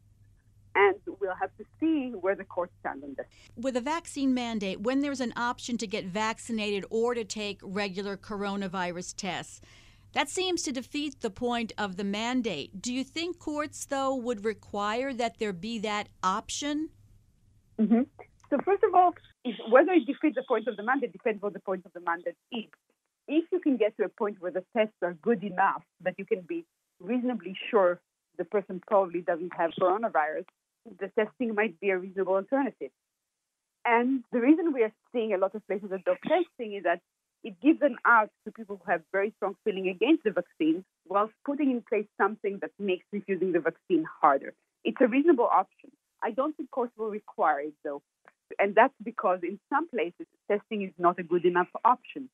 And 0.74 0.94
we'll 1.20 1.34
have 1.34 1.50
to 1.58 1.64
see 1.80 2.10
where 2.10 2.36
the 2.36 2.44
courts 2.44 2.72
stand 2.80 3.02
on 3.02 3.14
this. 3.16 3.26
With 3.56 3.76
a 3.76 3.80
vaccine 3.80 4.34
mandate, 4.34 4.80
when 4.80 5.00
there's 5.00 5.20
an 5.20 5.32
option 5.36 5.76
to 5.78 5.86
get 5.86 6.04
vaccinated 6.04 6.84
or 6.90 7.14
to 7.14 7.24
take 7.24 7.58
regular 7.62 8.16
coronavirus 8.16 9.16
tests, 9.16 9.60
that 10.12 10.28
seems 10.28 10.62
to 10.62 10.72
defeat 10.72 11.20
the 11.20 11.30
point 11.30 11.72
of 11.76 11.96
the 11.96 12.04
mandate. 12.04 12.80
Do 12.80 12.92
you 12.92 13.02
think 13.02 13.38
courts, 13.38 13.84
though, 13.84 14.14
would 14.14 14.44
require 14.44 15.12
that 15.14 15.38
there 15.38 15.52
be 15.52 15.80
that 15.80 16.08
option? 16.22 16.90
Mm-hmm. 17.78 18.02
So, 18.50 18.58
first 18.64 18.82
of 18.84 18.94
all, 18.94 19.14
whether 19.70 19.92
it 19.92 20.06
defeats 20.06 20.36
the 20.36 20.42
point 20.46 20.68
of 20.68 20.76
the 20.76 20.82
mandate 20.82 21.12
depends 21.12 21.42
what 21.42 21.52
the 21.52 21.60
point 21.60 21.84
of 21.86 21.92
the 21.92 22.00
mandate 22.00 22.36
is 22.52 22.64
if 23.30 23.44
you 23.52 23.60
can 23.60 23.76
get 23.76 23.96
to 23.96 24.04
a 24.04 24.08
point 24.08 24.40
where 24.40 24.50
the 24.50 24.64
tests 24.76 24.96
are 25.02 25.14
good 25.14 25.44
enough 25.44 25.82
that 26.02 26.14
you 26.18 26.24
can 26.24 26.40
be 26.40 26.64
reasonably 27.00 27.56
sure 27.70 28.00
the 28.38 28.44
person 28.44 28.80
probably 28.86 29.20
doesn't 29.20 29.52
have 29.56 29.70
coronavirus, 29.80 30.46
the 30.98 31.08
testing 31.16 31.54
might 31.54 31.78
be 31.80 31.90
a 31.90 31.98
reasonable 31.98 32.34
alternative. 32.34 32.90
And 33.84 34.24
the 34.32 34.40
reason 34.40 34.72
we 34.72 34.82
are 34.82 34.92
seeing 35.12 35.32
a 35.32 35.38
lot 35.38 35.54
of 35.54 35.66
places 35.66 35.90
adopt 35.92 36.22
testing 36.22 36.74
is 36.74 36.82
that 36.84 37.00
it 37.44 37.54
gives 37.62 37.80
an 37.82 37.96
out 38.04 38.30
to 38.44 38.52
people 38.52 38.80
who 38.84 38.90
have 38.90 39.02
very 39.12 39.32
strong 39.36 39.56
feeling 39.64 39.88
against 39.88 40.24
the 40.24 40.32
vaccine 40.32 40.84
whilst 41.08 41.32
putting 41.46 41.70
in 41.70 41.82
place 41.88 42.06
something 42.18 42.58
that 42.60 42.70
makes 42.78 43.04
refusing 43.12 43.52
the 43.52 43.60
vaccine 43.60 44.04
harder. 44.20 44.52
It's 44.84 44.98
a 45.00 45.06
reasonable 45.06 45.48
option. 45.50 45.90
I 46.22 46.32
don't 46.32 46.54
think 46.56 46.70
courts 46.70 46.92
will 46.98 47.10
require 47.10 47.60
it 47.60 47.74
though. 47.84 48.02
And 48.58 48.74
that's 48.74 48.94
because 49.02 49.40
in 49.42 49.58
some 49.72 49.88
places 49.88 50.26
testing 50.50 50.82
is 50.82 50.92
not 50.98 51.18
a 51.18 51.22
good 51.22 51.44
enough 51.44 51.68
option. 51.84 52.28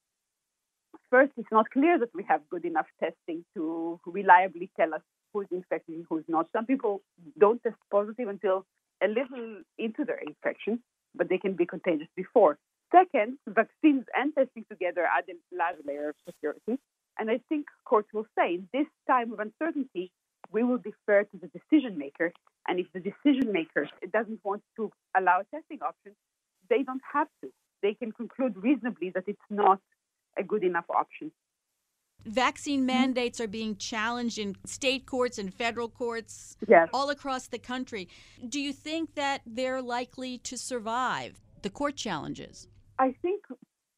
First, 1.11 1.33
it's 1.37 1.53
not 1.53 1.71
clear 1.71 1.99
that 1.99 2.15
we 2.15 2.25
have 2.25 2.41
good 2.51 2.65
enough 2.65 2.87
testing 3.01 3.45
to 3.55 4.01
reliably 4.07 4.71
tell 4.77 4.93
us 4.93 5.03
who's 5.33 5.47
infected 5.51 5.95
and 5.95 6.07
who's 6.09 6.25
not. 6.29 6.49
Some 6.53 6.67
people 6.67 7.03
don't 7.39 7.63
test 7.63 7.77
positive 7.91 8.29
until 8.29 8.67
a 9.03 9.09
little 9.09 9.63
into 9.79 10.05
their 10.05 10.19
infection, 10.19 10.83
but 11.15 11.29
they 11.29 11.39
can 11.39 11.55
be 11.55 11.67
contagious 11.67 12.09
before. 12.17 12.59
Second, 12.93 13.39
vaccines 13.47 14.05
and 14.17 14.35
testing 14.35 14.65
together 14.71 15.07
add 15.07 15.25
a 15.29 15.57
large 15.57 15.77
layer 15.85 16.11
of 16.11 16.17
security. 16.27 16.81
And 17.19 17.31
I 17.31 17.41
think 17.49 17.67
courts 17.85 18.09
will 18.13 18.27
say, 18.39 18.55
in 18.55 18.69
this 18.73 18.87
time 19.07 19.33
of 19.33 19.41
uncertainty, 19.41 20.11
we 20.53 20.63
will 20.63 20.79
defer 20.79 21.25
to 21.25 21.37
the 21.41 21.49
decision 21.49 21.99
maker. 21.99 22.33
And 22.69 22.79
if 22.81 22.87
the 22.93 23.01
decision 23.01 23.53
maker 23.53 23.89
doesn't 24.13 24.41
want 24.45 24.63
to 24.77 24.91
allow 25.17 25.43
testing 25.55 25.81
option, 25.83 26.13
they 26.69 26.83
don't 26.83 27.03
have 27.13 27.29
to. 27.43 27.51
They 27.83 27.95
can 27.95 28.13
conclude 28.13 28.57
reasonably 28.57 29.11
that 29.11 29.25
it's 29.27 29.39
not 29.51 29.81
a 30.38 30.43
good 30.43 30.64
enough 30.64 30.87
option. 30.90 31.31
Vaccine 32.25 32.81
mm-hmm. 32.81 32.87
mandates 32.87 33.40
are 33.40 33.47
being 33.47 33.76
challenged 33.76 34.38
in 34.38 34.57
state 34.64 35.07
courts 35.07 35.38
and 35.38 35.55
federal 35.55 35.88
courts 35.88 36.57
yes. 36.66 36.88
all 36.93 37.11
across 37.11 37.47
the 37.47 37.59
country. 37.59 38.09
Do 38.49 38.61
you 38.61 38.73
think 38.73 39.14
that 39.14 39.43
they're 39.47 39.83
likely 39.83 40.38
to 40.38 40.59
survive 40.59 41.40
the 41.62 41.71
court 41.71 41.97
challenges? 41.97 42.66
I 42.99 43.14
think 43.23 43.45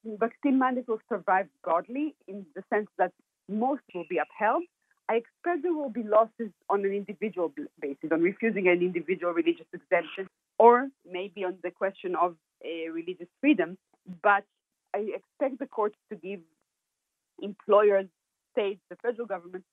vaccine 0.05 0.59
mandates 0.59 0.89
will 0.89 1.01
survive 1.09 1.49
godly 1.65 2.15
in 2.27 2.45
the 2.55 2.63
sense 2.73 2.89
that 2.99 3.13
most 3.49 3.83
will 3.95 4.05
be 4.11 4.19
upheld. 4.19 4.63
I 5.09 5.15
expect 5.15 5.63
there 5.63 5.73
will 5.73 5.89
be 5.89 6.03
losses 6.03 6.53
on 6.69 6.85
an 6.85 6.93
individual 6.93 7.51
basis, 7.81 8.11
on 8.13 8.21
refusing 8.21 8.69
an 8.69 8.83
individual 8.83 9.33
religious 9.33 9.67
exemption, 9.73 10.29
or 10.59 10.89
maybe 11.11 11.45
on 11.45 11.57
the 11.63 11.71
question 11.71 12.15
of 12.15 12.37
uh, 12.63 12.93
religious 12.93 13.29
freedom. 13.41 13.79
But 14.23 14.45
I 14.95 15.01
expect 15.15 15.59
the 15.59 15.67
court 15.67 15.95
to 16.11 16.17
give 16.17 16.41
employers, 17.41 18.07
states, 18.53 18.81
the 18.91 18.97
federal 18.97 19.27
government 19.27 19.65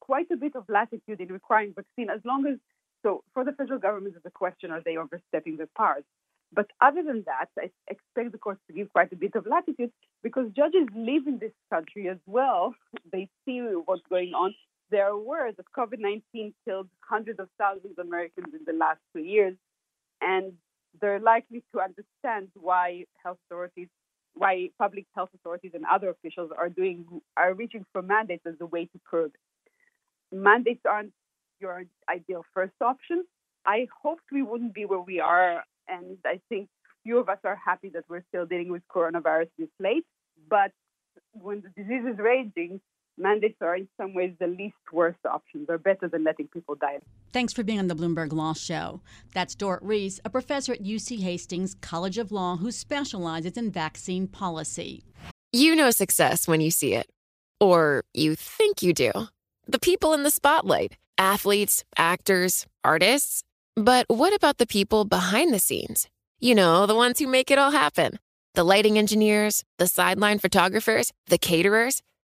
quite 0.00 0.30
a 0.32 0.36
bit 0.36 0.54
of 0.54 0.64
latitude 0.68 1.20
in 1.20 1.28
requiring 1.28 1.74
vaccine 1.74 2.10
as 2.10 2.20
long 2.24 2.46
as 2.46 2.58
so 3.02 3.22
for 3.32 3.44
the 3.44 3.52
federal 3.52 3.78
government 3.80 4.14
a 4.24 4.30
question 4.30 4.70
are 4.70 4.82
they 4.84 4.96
overstepping 4.96 5.56
their 5.56 5.68
powers 5.76 6.04
but 6.52 6.66
other 6.80 7.02
than 7.02 7.24
that 7.26 7.48
i 7.58 7.70
expect 7.88 8.32
the 8.32 8.38
courts 8.38 8.60
to 8.66 8.74
give 8.74 8.92
quite 8.92 9.12
a 9.12 9.16
bit 9.16 9.34
of 9.34 9.46
latitude 9.46 9.90
because 10.22 10.46
judges 10.56 10.86
live 10.94 11.26
in 11.26 11.38
this 11.38 11.52
country 11.72 12.08
as 12.08 12.18
well. 12.26 12.74
They 13.12 13.28
see 13.44 13.60
what's 13.60 14.02
going 14.10 14.32
on. 14.34 14.54
They're 14.90 15.08
aware 15.08 15.50
that 15.52 15.66
covid-19 15.78 16.54
killed 16.64 16.88
hundreds 17.00 17.40
of 17.40 17.48
thousands 17.58 17.98
of 17.98 18.06
americans 18.06 18.52
in 18.58 18.64
the 18.66 18.78
last 18.84 19.00
two 19.14 19.22
years 19.22 19.56
and 20.20 20.52
they're 21.00 21.20
likely 21.20 21.62
to 21.72 21.80
understand 21.80 22.48
why 22.54 23.04
health 23.22 23.38
authorities 23.46 23.88
why 24.34 24.70
public 24.78 25.06
health 25.14 25.30
authorities 25.34 25.72
and 25.74 25.84
other 25.90 26.10
officials 26.10 26.50
are 26.56 26.68
doing 26.68 27.06
are 27.36 27.54
reaching 27.54 27.84
for 27.92 28.02
mandates 28.02 28.44
as 28.46 28.54
a 28.60 28.66
way 28.66 28.86
to 28.86 29.00
curb. 29.08 29.32
Mandates 30.32 30.84
aren't 30.88 31.12
your 31.60 31.84
ideal 32.08 32.44
first 32.52 32.74
option. 32.80 33.24
I 33.66 33.86
hoped 34.02 34.24
we 34.32 34.42
wouldn't 34.42 34.74
be 34.74 34.84
where 34.84 35.00
we 35.00 35.20
are, 35.20 35.62
and 35.88 36.18
I 36.26 36.40
think 36.48 36.68
few 37.02 37.18
of 37.18 37.28
us 37.28 37.38
are 37.44 37.56
happy 37.56 37.90
that 37.90 38.04
we're 38.08 38.24
still 38.28 38.46
dealing 38.46 38.70
with 38.70 38.82
coronavirus 38.94 39.48
this 39.58 39.68
late. 39.78 40.04
But 40.48 40.72
when 41.32 41.62
the 41.62 41.82
disease 41.82 42.04
is 42.12 42.18
raging, 42.18 42.80
mandates 43.18 43.56
are 43.60 43.76
in 43.76 43.88
some 43.96 44.14
ways 44.14 44.34
the 44.38 44.46
least 44.46 44.74
worst 44.92 45.18
options. 45.24 45.66
They're 45.66 45.78
better 45.78 46.08
than 46.08 46.24
letting 46.24 46.48
people 46.48 46.74
die. 46.74 46.98
Thanks 47.32 47.52
for 47.52 47.62
being 47.62 47.78
on 47.78 47.88
the 47.88 47.94
Bloomberg 47.94 48.32
Law 48.32 48.54
Show. 48.54 49.00
That's 49.32 49.54
Dorit 49.54 49.80
Reiss, 49.82 50.20
a 50.24 50.30
professor 50.30 50.72
at 50.72 50.82
UC 50.82 51.20
Hastings 51.20 51.74
College 51.80 52.18
of 52.18 52.32
Law 52.32 52.56
who 52.56 52.70
specializes 52.70 53.56
in 53.56 53.70
vaccine 53.70 54.26
policy. 54.26 55.04
You 55.52 55.76
know 55.76 55.90
success 55.90 56.48
when 56.48 56.60
you 56.60 56.70
see 56.70 56.94
it, 56.94 57.08
or 57.60 58.04
you 58.12 58.34
think 58.34 58.82
you 58.82 58.92
do. 58.92 59.12
The 59.66 59.78
people 59.78 60.12
in 60.12 60.22
the 60.22 60.30
spotlight 60.30 60.96
athletes, 61.18 61.84
actors, 61.96 62.66
artists. 62.82 63.44
But 63.76 64.06
what 64.08 64.34
about 64.34 64.58
the 64.58 64.66
people 64.66 65.04
behind 65.04 65.52
the 65.52 65.58
scenes? 65.58 66.08
You 66.40 66.54
know, 66.54 66.86
the 66.86 66.94
ones 66.94 67.18
who 67.18 67.26
make 67.26 67.50
it 67.50 67.58
all 67.58 67.70
happen 67.70 68.18
the 68.54 68.64
lighting 68.64 68.98
engineers, 68.98 69.64
the 69.78 69.88
sideline 69.88 70.38
photographers, 70.38 71.12
the 71.26 71.38
caterers. 71.38 72.02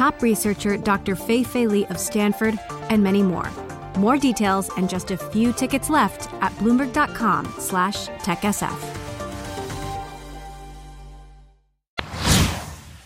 top 0.00 0.22
researcher 0.22 0.78
Dr. 0.78 1.14
Fei 1.14 1.42
Fei 1.42 1.66
Li 1.66 1.84
of 1.88 1.98
Stanford, 1.98 2.58
and 2.88 3.02
many 3.02 3.22
more. 3.22 3.50
More 3.98 4.16
details 4.16 4.70
and 4.78 4.88
just 4.88 5.10
a 5.10 5.18
few 5.18 5.52
tickets 5.52 5.90
left 5.90 6.32
at 6.42 6.52
bloomberg.com 6.52 7.54
slash 7.58 8.08
techsf. 8.24 8.96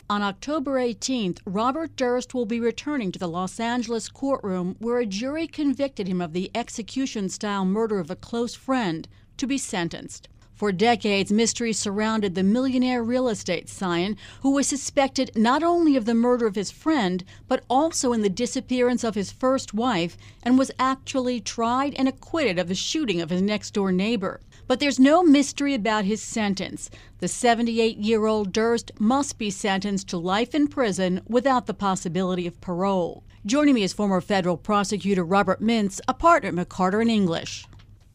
On 0.09 0.23
October 0.23 0.79
18th, 0.79 1.41
Robert 1.45 1.97
Durst 1.97 2.33
will 2.33 2.47
be 2.47 2.61
returning 2.61 3.11
to 3.11 3.19
the 3.19 3.27
Los 3.27 3.59
Angeles 3.59 4.09
courtroom 4.09 4.77
where 4.79 4.99
a 4.99 5.07
jury 5.07 5.49
convicted 5.49 6.07
him 6.07 6.21
of 6.21 6.33
the 6.33 6.49
execution 6.55 7.29
style 7.29 7.65
murder 7.65 7.99
of 7.99 8.09
a 8.09 8.15
close 8.15 8.55
friend 8.55 9.09
to 9.39 9.49
be 9.49 9.59
sentenced. 9.59 10.29
For 10.55 10.71
decades, 10.71 11.33
mystery 11.33 11.73
surrounded 11.73 12.37
the 12.37 12.45
millionaire 12.45 13.03
real 13.03 13.29
estate 13.29 13.69
scion 13.69 14.17
who 14.43 14.53
was 14.53 14.69
suspected 14.69 15.33
not 15.35 15.65
only 15.65 15.97
of 15.97 16.05
the 16.05 16.15
murder 16.15 16.47
of 16.47 16.55
his 16.55 16.71
friend, 16.71 17.25
but 17.49 17.65
also 17.69 18.13
in 18.13 18.23
the 18.23 18.29
disappearance 18.29 19.03
of 19.03 19.17
his 19.17 19.33
first 19.33 19.75
wife, 19.75 20.17
and 20.45 20.57
was 20.57 20.71
actually 20.79 21.41
tried 21.41 21.93
and 21.95 22.07
acquitted 22.07 22.57
of 22.57 22.69
the 22.69 22.75
shooting 22.77 23.21
of 23.21 23.31
his 23.31 23.43
next 23.43 23.73
door 23.73 23.91
neighbor. 23.91 24.41
But 24.69 24.79
there's 24.79 25.01
no 25.01 25.25
mystery 25.25 25.75
about 25.75 26.05
his 26.05 26.23
sentence. 26.23 26.89
The 27.19 27.27
78 27.27 27.99
year 27.99 28.25
old 28.27 28.53
Durst 28.53 28.93
must 29.01 29.39
be 29.39 29.51
sentenced 29.51 30.09
to 30.11 30.19
life 30.19 30.55
in 30.55 30.69
prison 30.69 31.21
without 31.27 31.67
the 31.67 31.75
possibility 31.75 32.47
of 32.47 32.61
parole. 32.61 33.25
Joining 33.45 33.75
me 33.75 33.83
is 33.83 33.93
former 33.93 34.21
federal 34.21 34.57
prosecutor 34.57 35.25
Robert 35.25 35.61
Mintz, 35.61 36.01
a 36.07 36.15
partner 36.15 36.49
at 36.49 36.55
McCarter 36.55 37.01
and 37.01 37.11
English. 37.11 37.67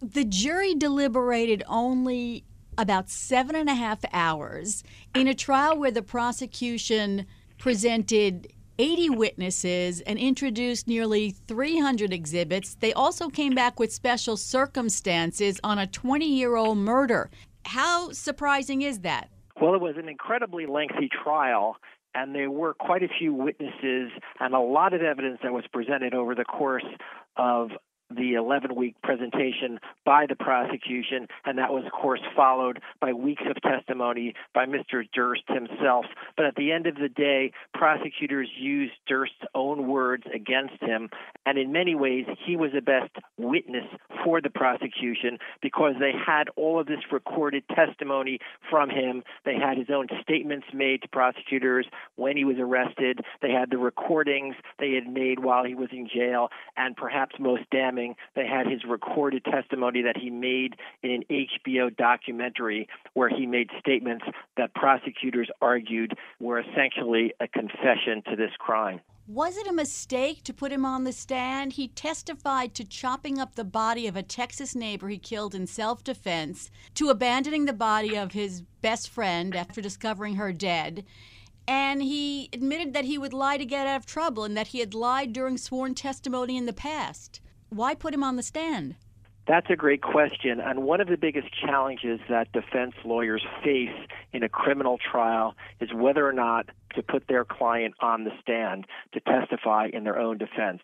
The 0.01 0.23
jury 0.23 0.75
deliberated 0.75 1.63
only 1.67 2.45
about 2.77 3.09
seven 3.09 3.55
and 3.55 3.67
a 3.67 3.73
half 3.73 3.99
hours 4.13 4.83
in 5.13 5.27
a 5.27 5.33
trial 5.33 5.77
where 5.77 5.91
the 5.91 6.01
prosecution 6.01 7.25
presented 7.57 8.53
80 8.77 9.09
witnesses 9.09 9.99
and 10.01 10.17
introduced 10.17 10.87
nearly 10.87 11.31
300 11.31 12.13
exhibits. 12.13 12.75
They 12.75 12.93
also 12.93 13.27
came 13.27 13.53
back 13.53 13.77
with 13.77 13.91
special 13.91 14.37
circumstances 14.37 15.59
on 15.65 15.77
a 15.77 15.87
20 15.87 16.25
year 16.25 16.55
old 16.55 16.77
murder. 16.77 17.29
How 17.65 18.11
surprising 18.11 18.81
is 18.81 18.99
that? 18.99 19.29
Well, 19.61 19.73
it 19.73 19.81
was 19.81 19.95
an 19.97 20.07
incredibly 20.07 20.65
lengthy 20.65 21.09
trial, 21.23 21.75
and 22.15 22.33
there 22.33 22.49
were 22.49 22.73
quite 22.73 23.03
a 23.03 23.09
few 23.19 23.33
witnesses 23.33 24.11
and 24.39 24.53
a 24.53 24.59
lot 24.61 24.93
of 24.93 25.01
evidence 25.01 25.39
that 25.43 25.51
was 25.51 25.65
presented 25.73 26.13
over 26.13 26.33
the 26.33 26.45
course 26.45 26.85
of 27.35 27.71
the 28.15 28.33
11 28.33 28.75
week 28.75 28.95
presentation 29.03 29.79
by 30.05 30.25
the 30.25 30.35
prosecution, 30.35 31.27
and 31.45 31.57
that 31.57 31.71
was, 31.71 31.85
of 31.85 31.91
course, 31.91 32.21
followed 32.35 32.79
by 32.99 33.13
weeks 33.13 33.43
of 33.49 33.61
testimony 33.61 34.33
by 34.53 34.65
Mr. 34.65 35.07
Durst 35.13 35.43
himself. 35.47 36.05
But 36.35 36.45
at 36.45 36.55
the 36.55 36.71
end 36.71 36.87
of 36.87 36.95
the 36.95 37.09
day, 37.09 37.51
prosecutors 37.73 38.49
used 38.57 38.93
Durst's 39.07 39.35
own 39.53 39.87
words 39.87 40.23
against 40.33 40.81
him, 40.81 41.09
and 41.45 41.57
in 41.57 41.71
many 41.71 41.95
ways, 41.95 42.25
he 42.45 42.55
was 42.55 42.71
the 42.73 42.81
best 42.81 43.11
witness 43.37 43.85
for 44.23 44.41
the 44.41 44.49
prosecution 44.49 45.37
because 45.61 45.93
they 45.99 46.11
had 46.11 46.49
all 46.55 46.79
of 46.79 46.87
this 46.87 46.99
recorded 47.11 47.63
testimony 47.75 48.39
from 48.69 48.89
him. 48.89 49.23
They 49.45 49.55
had 49.55 49.77
his 49.77 49.89
own 49.93 50.07
statements 50.21 50.67
made 50.73 51.01
to 51.03 51.07
prosecutors 51.09 51.85
when 52.15 52.37
he 52.37 52.43
was 52.43 52.57
arrested, 52.59 53.21
they 53.41 53.51
had 53.51 53.69
the 53.69 53.77
recordings 53.77 54.55
they 54.79 54.93
had 54.93 55.07
made 55.07 55.39
while 55.39 55.63
he 55.63 55.75
was 55.75 55.89
in 55.91 56.07
jail, 56.07 56.49
and 56.75 56.95
perhaps 56.95 57.35
most 57.39 57.63
damaging 57.71 57.98
They 58.35 58.47
had 58.47 58.67
his 58.67 58.83
recorded 58.87 59.43
testimony 59.45 60.01
that 60.03 60.17
he 60.17 60.29
made 60.29 60.75
in 61.03 61.11
an 61.11 61.23
HBO 61.29 61.95
documentary 61.95 62.87
where 63.13 63.29
he 63.29 63.45
made 63.45 63.69
statements 63.79 64.25
that 64.57 64.73
prosecutors 64.73 65.49
argued 65.61 66.13
were 66.39 66.59
essentially 66.59 67.33
a 67.39 67.47
confession 67.47 68.21
to 68.29 68.35
this 68.35 68.51
crime. 68.59 69.01
Was 69.27 69.57
it 69.57 69.67
a 69.67 69.73
mistake 69.73 70.43
to 70.45 70.55
put 70.55 70.71
him 70.71 70.85
on 70.85 71.03
the 71.03 71.11
stand? 71.11 71.73
He 71.73 71.89
testified 71.89 72.73
to 72.73 72.83
chopping 72.83 73.37
up 73.37 73.53
the 73.53 73.63
body 73.63 74.07
of 74.07 74.15
a 74.15 74.23
Texas 74.23 74.73
neighbor 74.75 75.07
he 75.07 75.19
killed 75.19 75.53
in 75.53 75.67
self 75.67 76.03
defense, 76.03 76.71
to 76.95 77.09
abandoning 77.09 77.65
the 77.65 77.73
body 77.73 78.17
of 78.17 78.31
his 78.31 78.63
best 78.81 79.07
friend 79.07 79.55
after 79.55 79.81
discovering 79.81 80.35
her 80.35 80.51
dead. 80.51 81.05
And 81.67 82.01
he 82.01 82.49
admitted 82.51 82.93
that 82.93 83.05
he 83.05 83.19
would 83.19 83.33
lie 83.33 83.57
to 83.57 83.65
get 83.65 83.85
out 83.85 83.97
of 83.97 84.07
trouble 84.07 84.43
and 84.43 84.57
that 84.57 84.69
he 84.69 84.79
had 84.79 84.95
lied 84.95 85.31
during 85.31 85.57
sworn 85.57 85.93
testimony 85.93 86.57
in 86.57 86.65
the 86.65 86.73
past. 86.73 87.39
Why 87.69 87.95
put 87.95 88.13
him 88.13 88.23
on 88.23 88.35
the 88.35 88.43
stand? 88.43 88.95
That's 89.47 89.69
a 89.69 89.75
great 89.75 90.01
question. 90.01 90.59
And 90.59 90.83
one 90.83 91.01
of 91.01 91.07
the 91.07 91.17
biggest 91.17 91.47
challenges 91.59 92.19
that 92.29 92.51
defense 92.51 92.93
lawyers 93.03 93.43
face 93.63 93.95
in 94.31 94.43
a 94.43 94.49
criminal 94.49 94.99
trial 94.99 95.55
is 95.79 95.89
whether 95.91 96.27
or 96.27 96.33
not 96.33 96.69
to 96.95 97.01
put 97.01 97.27
their 97.27 97.45
client 97.45 97.95
on 97.99 98.25
the 98.25 98.31
stand 98.41 98.85
to 99.13 99.19
testify 99.21 99.87
in 99.91 100.03
their 100.03 100.19
own 100.19 100.37
defense. 100.37 100.81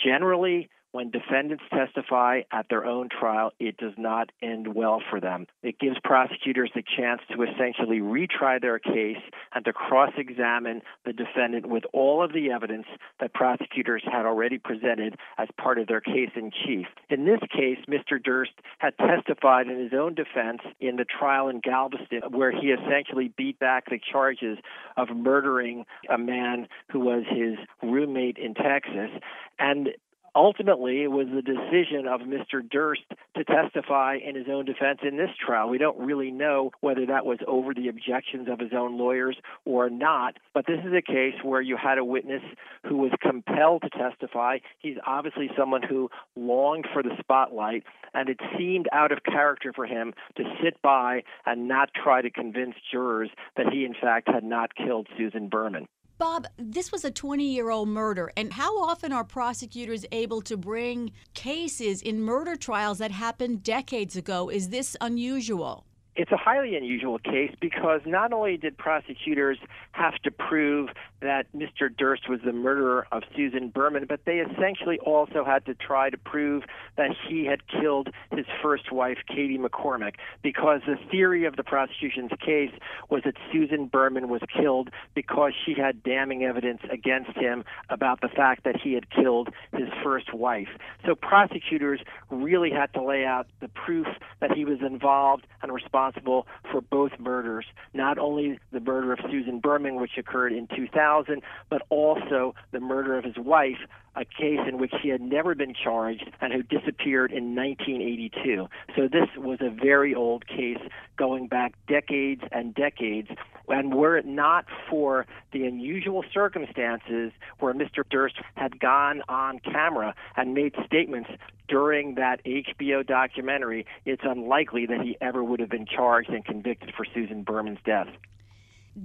Generally, 0.00 0.68
when 0.94 1.10
defendants 1.10 1.64
testify 1.72 2.42
at 2.52 2.66
their 2.70 2.84
own 2.84 3.08
trial, 3.08 3.50
it 3.58 3.76
does 3.78 3.94
not 3.98 4.30
end 4.40 4.76
well 4.76 5.02
for 5.10 5.20
them. 5.20 5.44
It 5.60 5.80
gives 5.80 5.96
prosecutors 6.04 6.70
the 6.72 6.84
chance 6.96 7.20
to 7.34 7.42
essentially 7.42 7.98
retry 7.98 8.60
their 8.60 8.78
case 8.78 9.18
and 9.52 9.64
to 9.64 9.72
cross 9.72 10.12
examine 10.16 10.82
the 11.04 11.12
defendant 11.12 11.66
with 11.66 11.82
all 11.92 12.22
of 12.22 12.32
the 12.32 12.52
evidence 12.52 12.86
that 13.18 13.34
prosecutors 13.34 14.04
had 14.04 14.24
already 14.24 14.56
presented 14.56 15.16
as 15.36 15.48
part 15.60 15.80
of 15.80 15.88
their 15.88 16.00
case 16.00 16.30
in 16.36 16.52
chief. 16.64 16.86
In 17.10 17.24
this 17.24 17.40
case, 17.50 17.78
Mr. 17.88 18.22
Durst 18.22 18.52
had 18.78 18.96
testified 18.96 19.66
in 19.66 19.76
his 19.80 19.92
own 19.92 20.14
defense 20.14 20.60
in 20.78 20.94
the 20.94 21.04
trial 21.04 21.48
in 21.48 21.58
Galveston, 21.58 22.20
where 22.30 22.52
he 22.52 22.68
essentially 22.68 23.32
beat 23.36 23.58
back 23.58 23.90
the 23.90 23.98
charges 23.98 24.58
of 24.96 25.08
murdering 25.08 25.86
a 26.08 26.18
man 26.18 26.68
who 26.92 27.00
was 27.00 27.24
his 27.28 27.56
roommate 27.82 28.38
in 28.38 28.54
Texas. 28.54 29.10
And 29.58 29.88
ultimately 30.34 31.02
it 31.02 31.10
was 31.10 31.26
the 31.34 31.42
decision 31.42 32.06
of 32.06 32.20
Mr. 32.22 32.68
Durst 32.68 33.02
to 33.36 33.44
testify 33.44 34.16
in 34.16 34.34
his 34.34 34.46
own 34.50 34.64
defense 34.64 35.00
in 35.02 35.16
this 35.16 35.30
trial. 35.44 35.68
We 35.68 35.78
don't 35.78 35.98
really 35.98 36.30
know 36.30 36.70
whether 36.80 37.06
that 37.06 37.26
was 37.26 37.38
over 37.46 37.74
the 37.74 37.88
objections 37.88 38.48
of 38.48 38.58
his 38.58 38.72
own 38.72 38.98
lawyers 38.98 39.36
or 39.64 39.90
not, 39.90 40.38
but 40.52 40.66
this 40.66 40.80
is 40.84 40.92
a 40.92 41.02
case 41.02 41.34
where 41.42 41.60
you 41.60 41.76
had 41.76 41.98
a 41.98 42.04
witness 42.04 42.42
who 42.86 42.96
was 42.96 43.12
compelled 43.20 43.82
to 43.82 43.90
testify. 43.90 44.58
He's 44.78 44.96
obviously 45.06 45.50
someone 45.56 45.82
who 45.82 46.10
longed 46.36 46.86
for 46.92 47.02
the 47.02 47.16
spotlight, 47.18 47.84
and 48.12 48.28
it 48.28 48.40
seemed 48.56 48.88
out 48.92 49.12
of 49.12 49.22
character 49.24 49.72
for 49.72 49.86
him 49.86 50.14
to 50.36 50.44
sit 50.62 50.80
by 50.82 51.22
and 51.46 51.68
not 51.68 51.90
try 51.94 52.22
to 52.22 52.30
convince 52.30 52.74
jurors 52.90 53.30
that 53.56 53.72
he, 53.72 53.84
in 53.84 53.94
fact, 53.94 54.28
had 54.28 54.44
not 54.44 54.74
killed 54.74 55.08
Susan 55.16 55.48
Berman. 55.48 55.88
Bob, 56.16 56.46
this 56.56 56.92
was 56.92 57.04
a 57.04 57.10
20 57.10 57.44
year 57.44 57.70
old 57.70 57.88
murder. 57.88 58.32
And 58.36 58.52
how 58.52 58.78
often 58.82 59.12
are 59.12 59.24
prosecutors 59.24 60.04
able 60.12 60.42
to 60.42 60.56
bring 60.56 61.12
cases 61.34 62.00
in 62.00 62.20
murder 62.20 62.54
trials 62.56 62.98
that 62.98 63.10
happened 63.10 63.62
decades 63.62 64.14
ago? 64.16 64.48
Is 64.48 64.68
this 64.68 64.96
unusual? 65.00 65.84
It's 66.16 66.30
a 66.30 66.36
highly 66.36 66.76
unusual 66.76 67.18
case 67.18 67.52
because 67.60 68.00
not 68.06 68.32
only 68.32 68.56
did 68.56 68.78
prosecutors 68.78 69.58
have 69.90 70.14
to 70.22 70.30
prove 70.30 70.90
that 71.20 71.46
Mr. 71.52 71.94
Durst 71.94 72.28
was 72.28 72.38
the 72.44 72.52
murderer 72.52 73.08
of 73.10 73.24
Susan 73.34 73.68
Berman, 73.68 74.04
but 74.08 74.20
they 74.24 74.38
essentially 74.38 75.00
also 75.00 75.44
had 75.44 75.66
to 75.66 75.74
try 75.74 76.10
to 76.10 76.16
prove 76.16 76.62
that 76.96 77.10
he 77.28 77.44
had 77.46 77.66
killed 77.66 78.10
his 78.30 78.46
first 78.62 78.92
wife, 78.92 79.18
Katie 79.26 79.58
McCormack, 79.58 80.14
because 80.40 80.82
the 80.86 80.96
theory 81.10 81.46
of 81.46 81.56
the 81.56 81.64
prosecution's 81.64 82.30
case 82.38 82.70
was 83.10 83.22
that 83.24 83.34
Susan 83.52 83.86
Berman 83.86 84.28
was 84.28 84.42
killed 84.56 84.90
because 85.14 85.52
she 85.66 85.74
had 85.74 86.00
damning 86.04 86.44
evidence 86.44 86.82
against 86.92 87.32
him 87.32 87.64
about 87.90 88.20
the 88.20 88.28
fact 88.28 88.62
that 88.62 88.80
he 88.80 88.92
had 88.92 89.10
killed 89.10 89.48
his 89.72 89.88
first 90.04 90.32
wife. 90.32 90.68
So 91.04 91.16
prosecutors 91.16 92.00
really 92.30 92.70
had 92.70 92.92
to 92.94 93.02
lay 93.02 93.24
out 93.24 93.48
the 93.60 93.68
proof 93.68 94.06
that 94.40 94.52
he 94.52 94.64
was 94.64 94.78
involved 94.80 95.48
and 95.60 95.72
responsible 95.72 96.03
responsible 96.04 96.46
for 96.70 96.80
both 96.80 97.12
murders, 97.18 97.64
not 97.92 98.18
only 98.18 98.58
the 98.72 98.80
murder 98.80 99.12
of 99.12 99.18
Susan 99.30 99.60
Berman, 99.60 99.96
which 99.96 100.12
occurred 100.18 100.52
in 100.52 100.66
2000, 100.74 101.42
but 101.70 101.82
also 101.88 102.54
the 102.72 102.80
murder 102.80 103.16
of 103.18 103.24
his 103.24 103.36
wife, 103.36 103.78
a 104.16 104.24
case 104.24 104.60
in 104.68 104.78
which 104.78 104.92
he 105.02 105.08
had 105.08 105.20
never 105.20 105.54
been 105.54 105.74
charged 105.74 106.30
and 106.40 106.52
who 106.52 106.62
disappeared 106.62 107.32
in 107.32 107.54
1982. 107.54 108.68
So 108.96 109.08
this 109.08 109.28
was 109.36 109.58
a 109.60 109.70
very 109.70 110.14
old 110.14 110.46
case 110.46 110.78
going 111.16 111.48
back 111.48 111.74
decades 111.88 112.42
and 112.52 112.74
decades. 112.74 113.28
And 113.68 113.94
were 113.94 114.16
it 114.16 114.26
not 114.26 114.66
for 114.90 115.26
the 115.52 115.64
unusual 115.64 116.24
circumstances 116.32 117.32
where 117.60 117.72
Mr. 117.72 118.04
Durst 118.08 118.36
had 118.56 118.78
gone 118.78 119.22
on 119.28 119.58
camera 119.60 120.14
and 120.36 120.54
made 120.54 120.74
statements 120.84 121.30
during 121.68 122.16
that 122.16 122.44
HBO 122.44 123.06
documentary, 123.06 123.86
it's 124.04 124.22
unlikely 124.24 124.86
that 124.86 125.00
he 125.00 125.16
ever 125.20 125.42
would 125.42 125.60
have 125.60 125.70
been 125.70 125.86
charged 125.86 126.30
and 126.30 126.44
convicted 126.44 126.92
for 126.94 127.06
Susan 127.14 127.42
Berman's 127.42 127.78
death. 127.84 128.08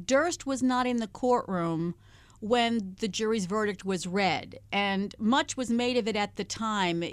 Durst 0.06 0.46
was 0.46 0.62
not 0.62 0.86
in 0.86 0.98
the 0.98 1.08
courtroom 1.08 1.96
when 2.42 2.96
the 3.00 3.08
jury's 3.08 3.46
verdict 3.46 3.86
was 3.86 4.08
read, 4.08 4.60
and 4.72 5.16
much 5.18 5.58
was 5.58 5.70
made 5.70 5.98
of 5.98 6.08
it 6.08 6.16
at 6.16 6.36
the 6.36 6.44
time. 6.44 7.04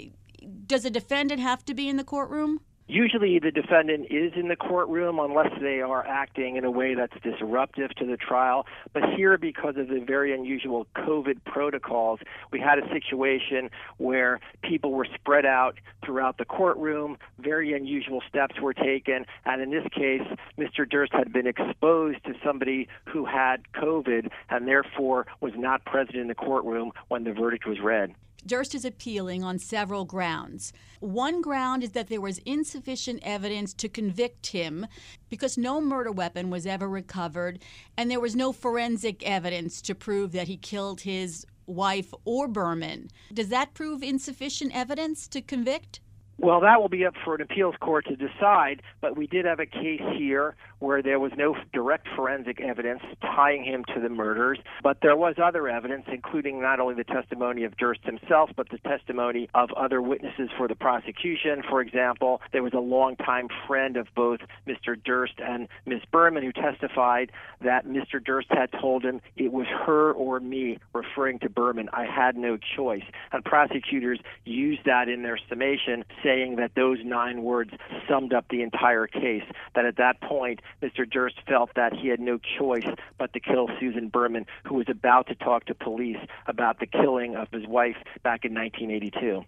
Does 0.65 0.85
a 0.85 0.89
defendant 0.89 1.41
have 1.41 1.65
to 1.65 1.73
be 1.73 1.89
in 1.89 1.97
the 1.97 2.03
courtroom? 2.03 2.61
Usually, 2.89 3.37
the 3.37 3.51
defendant 3.51 4.07
is 4.09 4.31
in 4.37 4.47
the 4.47 4.55
courtroom 4.55 5.19
unless 5.19 5.51
they 5.59 5.81
are 5.81 6.07
acting 6.07 6.55
in 6.55 6.63
a 6.63 6.71
way 6.71 6.95
that's 6.95 7.13
disruptive 7.21 7.93
to 7.95 8.05
the 8.05 8.15
trial. 8.15 8.65
But 8.93 9.03
here, 9.17 9.37
because 9.37 9.75
of 9.75 9.89
the 9.89 9.99
very 9.99 10.33
unusual 10.33 10.87
COVID 10.95 11.43
protocols, 11.45 12.21
we 12.49 12.61
had 12.61 12.79
a 12.79 12.87
situation 12.89 13.69
where 13.97 14.39
people 14.61 14.93
were 14.93 15.07
spread 15.15 15.45
out 15.45 15.77
throughout 16.05 16.37
the 16.37 16.45
courtroom. 16.45 17.17
Very 17.39 17.73
unusual 17.73 18.21
steps 18.29 18.61
were 18.61 18.73
taken. 18.73 19.25
And 19.43 19.61
in 19.61 19.69
this 19.69 19.87
case, 19.93 20.25
Mr. 20.57 20.89
Durst 20.89 21.11
had 21.11 21.33
been 21.33 21.45
exposed 21.45 22.23
to 22.23 22.35
somebody 22.41 22.87
who 23.03 23.25
had 23.25 23.69
COVID 23.73 24.29
and 24.49 24.65
therefore 24.65 25.27
was 25.41 25.51
not 25.57 25.83
present 25.83 26.15
in 26.15 26.27
the 26.27 26.35
courtroom 26.35 26.93
when 27.09 27.25
the 27.25 27.33
verdict 27.33 27.65
was 27.65 27.81
read. 27.81 28.15
Durst 28.47 28.73
is 28.73 28.85
appealing 28.85 29.43
on 29.43 29.59
several 29.59 30.05
grounds. 30.05 30.71
One 30.99 31.41
ground 31.41 31.83
is 31.83 31.91
that 31.91 32.07
there 32.07 32.21
was 32.21 32.39
insufficient 32.39 33.19
evidence 33.23 33.73
to 33.75 33.89
convict 33.89 34.47
him 34.47 34.87
because 35.29 35.57
no 35.57 35.81
murder 35.81 36.11
weapon 36.11 36.49
was 36.49 36.65
ever 36.65 36.87
recovered 36.87 37.59
and 37.97 38.09
there 38.09 38.21
was 38.21 38.35
no 38.35 38.53
forensic 38.53 39.21
evidence 39.23 39.81
to 39.83 39.93
prove 39.93 40.31
that 40.31 40.47
he 40.47 40.57
killed 40.57 41.01
his 41.01 41.45
wife 41.65 42.13
or 42.23 42.47
Berman. 42.47 43.09
Does 43.33 43.49
that 43.49 43.73
prove 43.73 44.01
insufficient 44.01 44.73
evidence 44.73 45.27
to 45.27 45.41
convict? 45.41 45.99
Well, 46.39 46.61
that 46.61 46.79
will 46.79 46.89
be 46.89 47.03
up 47.03 47.15
for 47.25 47.33
an 47.33 47.41
appeals 47.41 47.75
court 47.79 48.05
to 48.07 48.15
decide, 48.15 48.83
but 49.01 49.17
we 49.17 49.25
did 49.25 49.45
have 49.45 49.59
a 49.59 49.65
case 49.65 50.01
here 50.15 50.55
where 50.79 51.01
there 51.01 51.19
was 51.19 51.31
no 51.35 51.55
direct 51.73 52.07
forensic 52.15 52.61
evidence 52.61 53.01
tying 53.21 53.63
him 53.63 53.83
to 53.95 53.99
the 53.99 54.09
murders, 54.09 54.59
but 54.83 54.97
there 55.01 55.15
was 55.15 55.35
other 55.43 55.67
evidence, 55.67 56.05
including 56.07 56.61
not 56.61 56.79
only 56.79 56.93
the 56.93 57.03
testimony 57.03 57.63
of 57.63 57.75
Durst 57.77 58.01
himself, 58.03 58.51
but 58.55 58.69
the 58.69 58.77
testimony 58.77 59.49
of 59.55 59.71
other 59.73 59.99
witnesses 59.99 60.49
for 60.55 60.67
the 60.67 60.75
prosecution. 60.75 61.63
For 61.67 61.81
example, 61.81 62.41
there 62.51 62.61
was 62.61 62.73
a 62.73 62.79
longtime 62.79 63.47
friend 63.65 63.97
of 63.97 64.07
both 64.15 64.41
Mr. 64.67 64.95
Durst 65.03 65.39
and 65.39 65.67
Ms. 65.87 66.01
Berman 66.11 66.43
who 66.43 66.51
testified 66.51 67.31
that 67.61 67.87
Mr. 67.87 68.23
Durst 68.23 68.49
had 68.51 68.71
told 68.79 69.03
him 69.03 69.21
it 69.35 69.51
was 69.51 69.65
her 69.65 70.11
or 70.11 70.39
me, 70.39 70.77
referring 70.93 71.39
to 71.39 71.49
Berman. 71.49 71.89
I 71.93 72.05
had 72.05 72.37
no 72.37 72.57
choice. 72.75 73.03
And 73.31 73.43
prosecutors 73.43 74.19
used 74.45 74.85
that 74.85 75.09
in 75.09 75.23
their 75.23 75.39
summation 75.49 76.03
saying 76.27 76.57
that 76.57 76.71
those 76.75 76.97
nine 77.05 77.43
words 77.43 77.71
summed 78.09 78.33
up 78.33 78.45
the 78.49 78.61
entire 78.61 79.07
case. 79.07 79.43
That 79.75 79.85
at 79.85 79.97
that 79.97 80.19
point, 80.21 80.61
Mr. 80.81 81.09
Durst 81.09 81.37
felt 81.47 81.69
that 81.75 81.93
he 81.93 82.09
had 82.09 82.19
no 82.19 82.37
choice 82.59 82.87
but 83.17 83.31
to 83.33 83.39
kill 83.39 83.69
Susan 83.79 84.09
Berman, 84.09 84.45
who 84.65 84.75
was 84.75 84.87
about 84.89 85.27
to 85.27 85.35
talk 85.35 85.65
to 85.65 85.75
police 85.75 86.17
about 86.47 86.79
the 86.79 86.87
killing 86.87 87.35
of 87.35 87.47
his 87.51 87.65
wife 87.65 87.97
back 88.23 88.43
in 88.43 88.53
1982. 88.53 89.43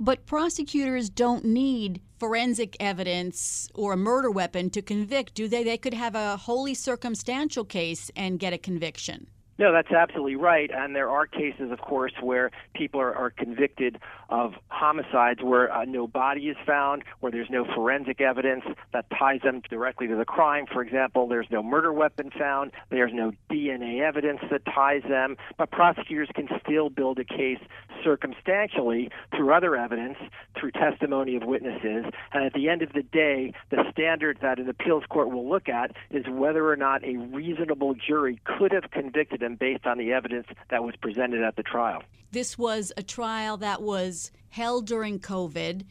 But 0.00 0.26
prosecutors 0.26 1.10
don't 1.10 1.44
need 1.44 2.00
forensic 2.20 2.76
evidence 2.78 3.68
or 3.74 3.94
a 3.94 3.96
murder 3.96 4.30
weapon 4.30 4.70
to 4.70 4.82
convict, 4.82 5.34
do 5.34 5.48
they? 5.48 5.64
They 5.64 5.78
could 5.78 5.94
have 5.94 6.14
a 6.14 6.36
wholly 6.36 6.74
circumstantial 6.74 7.64
case 7.64 8.10
and 8.14 8.38
get 8.38 8.52
a 8.52 8.58
conviction. 8.58 9.28
No, 9.58 9.72
that's 9.72 9.90
absolutely 9.90 10.36
right. 10.36 10.70
And 10.72 10.94
there 10.94 11.10
are 11.10 11.26
cases, 11.26 11.72
of 11.72 11.80
course, 11.80 12.12
where 12.20 12.52
people 12.74 13.00
are, 13.00 13.12
are 13.12 13.30
convicted 13.30 13.98
of 14.28 14.52
homicides 14.68 15.42
where 15.42 15.72
uh, 15.72 15.84
no 15.84 16.06
body 16.06 16.48
is 16.48 16.56
found, 16.64 17.02
where 17.18 17.32
there's 17.32 17.50
no 17.50 17.64
forensic 17.74 18.20
evidence 18.20 18.62
that 18.92 19.06
ties 19.18 19.40
them 19.42 19.62
directly 19.68 20.06
to 20.06 20.14
the 20.14 20.24
crime. 20.24 20.66
For 20.72 20.80
example, 20.80 21.26
there's 21.26 21.48
no 21.50 21.60
murder 21.62 21.92
weapon 21.92 22.30
found, 22.30 22.70
there's 22.90 23.12
no 23.12 23.32
DNA 23.50 24.00
evidence 24.00 24.40
that 24.50 24.64
ties 24.64 25.02
them, 25.08 25.36
but 25.56 25.72
prosecutors 25.72 26.28
can 26.34 26.48
still 26.64 26.88
build 26.88 27.18
a 27.18 27.24
case 27.24 27.58
circumstantially 28.04 29.10
through 29.34 29.52
other 29.52 29.74
evidence, 29.74 30.18
through 30.58 30.70
testimony 30.70 31.34
of 31.34 31.42
witnesses. 31.42 32.04
And 32.32 32.44
at 32.44 32.52
the 32.52 32.68
end 32.68 32.82
of 32.82 32.92
the 32.92 33.02
day, 33.02 33.54
the 33.70 33.82
standard 33.90 34.38
that 34.40 34.60
an 34.60 34.68
appeals 34.68 35.02
court 35.08 35.30
will 35.30 35.48
look 35.48 35.68
at 35.68 35.96
is 36.10 36.24
whether 36.28 36.68
or 36.70 36.76
not 36.76 37.02
a 37.02 37.16
reasonable 37.16 37.94
jury 37.94 38.40
could 38.44 38.70
have 38.72 38.90
convicted 38.92 39.42
him 39.48 39.56
based 39.56 39.86
on 39.86 39.98
the 39.98 40.12
evidence 40.12 40.46
that 40.70 40.84
was 40.84 40.94
presented 40.96 41.42
at 41.42 41.56
the 41.56 41.62
trial. 41.62 42.02
This 42.30 42.56
was 42.58 42.92
a 42.96 43.02
trial 43.02 43.56
that 43.58 43.82
was 43.82 44.30
held 44.50 44.86
during 44.86 45.18
COVID. 45.18 45.84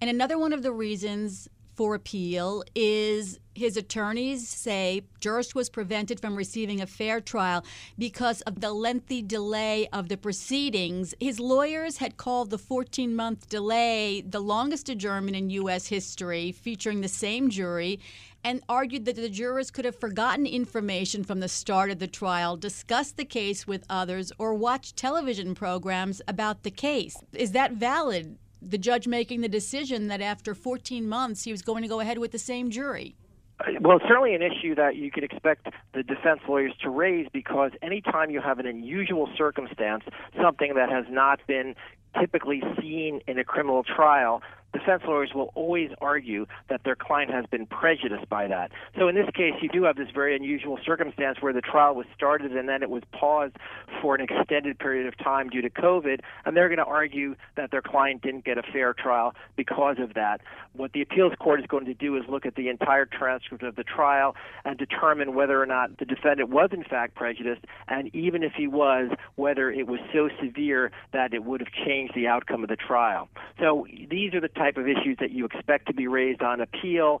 And 0.00 0.10
another 0.10 0.38
one 0.38 0.52
of 0.52 0.62
the 0.62 0.72
reasons 0.72 1.48
for 1.74 1.94
appeal 1.94 2.62
is 2.74 3.40
his 3.54 3.76
attorneys 3.76 4.48
say 4.48 5.02
Durst 5.20 5.54
was 5.54 5.68
prevented 5.68 6.20
from 6.20 6.36
receiving 6.36 6.80
a 6.80 6.86
fair 6.86 7.20
trial 7.20 7.64
because 7.98 8.40
of 8.42 8.60
the 8.60 8.72
lengthy 8.72 9.22
delay 9.22 9.88
of 9.92 10.08
the 10.08 10.16
proceedings. 10.16 11.14
His 11.20 11.40
lawyers 11.40 11.98
had 11.98 12.16
called 12.16 12.50
the 12.50 12.58
14 12.58 13.14
month 13.14 13.48
delay 13.48 14.20
the 14.20 14.40
longest 14.40 14.88
adjournment 14.88 15.36
in 15.36 15.50
U.S. 15.50 15.86
history, 15.86 16.52
featuring 16.52 17.00
the 17.00 17.08
same 17.08 17.50
jury, 17.50 18.00
and 18.44 18.60
argued 18.68 19.06
that 19.06 19.16
the 19.16 19.30
jurors 19.30 19.70
could 19.70 19.86
have 19.86 19.98
forgotten 19.98 20.46
information 20.46 21.24
from 21.24 21.40
the 21.40 21.48
start 21.48 21.90
of 21.90 21.98
the 21.98 22.06
trial, 22.06 22.56
discussed 22.56 23.16
the 23.16 23.24
case 23.24 23.66
with 23.66 23.86
others, 23.88 24.30
or 24.38 24.54
watched 24.54 24.96
television 24.96 25.54
programs 25.54 26.20
about 26.28 26.62
the 26.62 26.70
case. 26.70 27.16
Is 27.32 27.52
that 27.52 27.72
valid? 27.72 28.36
The 28.60 28.78
judge 28.78 29.06
making 29.06 29.40
the 29.40 29.48
decision 29.48 30.08
that 30.08 30.20
after 30.20 30.54
14 30.54 31.08
months 31.08 31.44
he 31.44 31.50
was 31.52 31.62
going 31.62 31.82
to 31.82 31.88
go 31.88 32.00
ahead 32.00 32.18
with 32.18 32.32
the 32.32 32.38
same 32.38 32.70
jury? 32.70 33.16
Uh, 33.60 33.72
well, 33.80 33.96
it's 33.96 34.06
certainly 34.06 34.34
an 34.34 34.42
issue 34.42 34.74
that 34.74 34.96
you 34.96 35.10
could 35.10 35.24
expect 35.24 35.68
the 35.94 36.02
defense 36.02 36.40
lawyers 36.48 36.72
to 36.82 36.90
raise 36.90 37.28
because 37.32 37.70
anytime 37.82 38.30
you 38.30 38.40
have 38.40 38.58
an 38.58 38.66
unusual 38.66 39.28
circumstance, 39.36 40.04
something 40.42 40.74
that 40.74 40.90
has 40.90 41.04
not 41.08 41.40
been 41.46 41.74
typically 42.18 42.62
seen 42.80 43.20
in 43.26 43.38
a 43.38 43.44
criminal 43.44 43.82
trial, 43.82 44.42
defense 44.74 45.02
lawyers 45.06 45.30
will 45.34 45.52
always 45.54 45.90
argue 46.00 46.46
that 46.68 46.82
their 46.84 46.96
client 46.96 47.30
has 47.30 47.46
been 47.46 47.64
prejudiced 47.64 48.28
by 48.28 48.48
that. 48.48 48.72
So 48.98 49.08
in 49.08 49.14
this 49.14 49.28
case, 49.34 49.54
you 49.62 49.68
do 49.68 49.84
have 49.84 49.96
this 49.96 50.08
very 50.12 50.36
unusual 50.36 50.78
circumstance 50.84 51.38
where 51.40 51.52
the 51.52 51.60
trial 51.60 51.94
was 51.94 52.06
started 52.14 52.52
and 52.52 52.68
then 52.68 52.82
it 52.82 52.90
was 52.90 53.02
paused 53.12 53.56
for 54.02 54.14
an 54.14 54.20
extended 54.20 54.78
period 54.78 55.06
of 55.06 55.16
time 55.16 55.48
due 55.48 55.62
to 55.62 55.70
COVID, 55.70 56.20
and 56.44 56.56
they're 56.56 56.68
going 56.68 56.78
to 56.78 56.84
argue 56.84 57.36
that 57.56 57.70
their 57.70 57.82
client 57.82 58.22
didn't 58.22 58.44
get 58.44 58.58
a 58.58 58.62
fair 58.62 58.92
trial 58.92 59.34
because 59.56 59.96
of 59.98 60.14
that. 60.14 60.40
What 60.72 60.92
the 60.92 61.02
appeals 61.02 61.32
court 61.38 61.60
is 61.60 61.66
going 61.66 61.86
to 61.86 61.94
do 61.94 62.16
is 62.16 62.24
look 62.28 62.44
at 62.44 62.56
the 62.56 62.68
entire 62.68 63.06
transcript 63.06 63.62
of 63.62 63.76
the 63.76 63.84
trial 63.84 64.34
and 64.64 64.76
determine 64.76 65.34
whether 65.34 65.62
or 65.62 65.66
not 65.66 65.98
the 65.98 66.04
defendant 66.04 66.50
was 66.50 66.70
in 66.72 66.82
fact 66.82 67.14
prejudiced, 67.14 67.64
and 67.86 68.12
even 68.14 68.42
if 68.42 68.52
he 68.56 68.66
was, 68.66 69.10
whether 69.36 69.70
it 69.70 69.86
was 69.86 70.00
so 70.12 70.28
severe 70.42 70.90
that 71.12 71.32
it 71.32 71.44
would 71.44 71.60
have 71.60 71.72
changed 71.86 72.03
the 72.14 72.26
outcome 72.26 72.62
of 72.62 72.68
the 72.68 72.76
trial. 72.76 73.28
So 73.58 73.86
these 74.10 74.34
are 74.34 74.40
the 74.40 74.48
type 74.48 74.76
of 74.76 74.88
issues 74.88 75.16
that 75.20 75.30
you 75.30 75.44
expect 75.44 75.86
to 75.86 75.94
be 75.94 76.06
raised 76.06 76.42
on 76.42 76.60
appeal. 76.60 77.20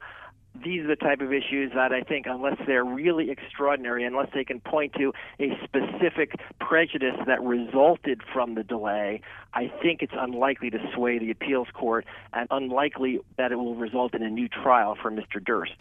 These 0.62 0.84
are 0.84 0.88
the 0.88 0.96
type 0.96 1.20
of 1.20 1.32
issues 1.32 1.72
that 1.74 1.92
I 1.92 2.02
think, 2.02 2.26
unless 2.28 2.56
they're 2.64 2.84
really 2.84 3.30
extraordinary, 3.30 4.04
unless 4.04 4.28
they 4.32 4.44
can 4.44 4.60
point 4.60 4.92
to 4.94 5.12
a 5.40 5.58
specific 5.64 6.36
prejudice 6.60 7.16
that 7.26 7.42
resulted 7.42 8.22
from 8.32 8.54
the 8.54 8.62
delay, 8.62 9.20
I 9.52 9.72
think 9.82 10.00
it's 10.00 10.12
unlikely 10.16 10.70
to 10.70 10.78
sway 10.94 11.18
the 11.18 11.32
appeals 11.32 11.68
court 11.74 12.06
and 12.32 12.46
unlikely 12.52 13.18
that 13.36 13.50
it 13.50 13.56
will 13.56 13.74
result 13.74 14.14
in 14.14 14.22
a 14.22 14.30
new 14.30 14.48
trial 14.48 14.96
for 15.00 15.10
Mr. 15.10 15.44
Durst. 15.44 15.74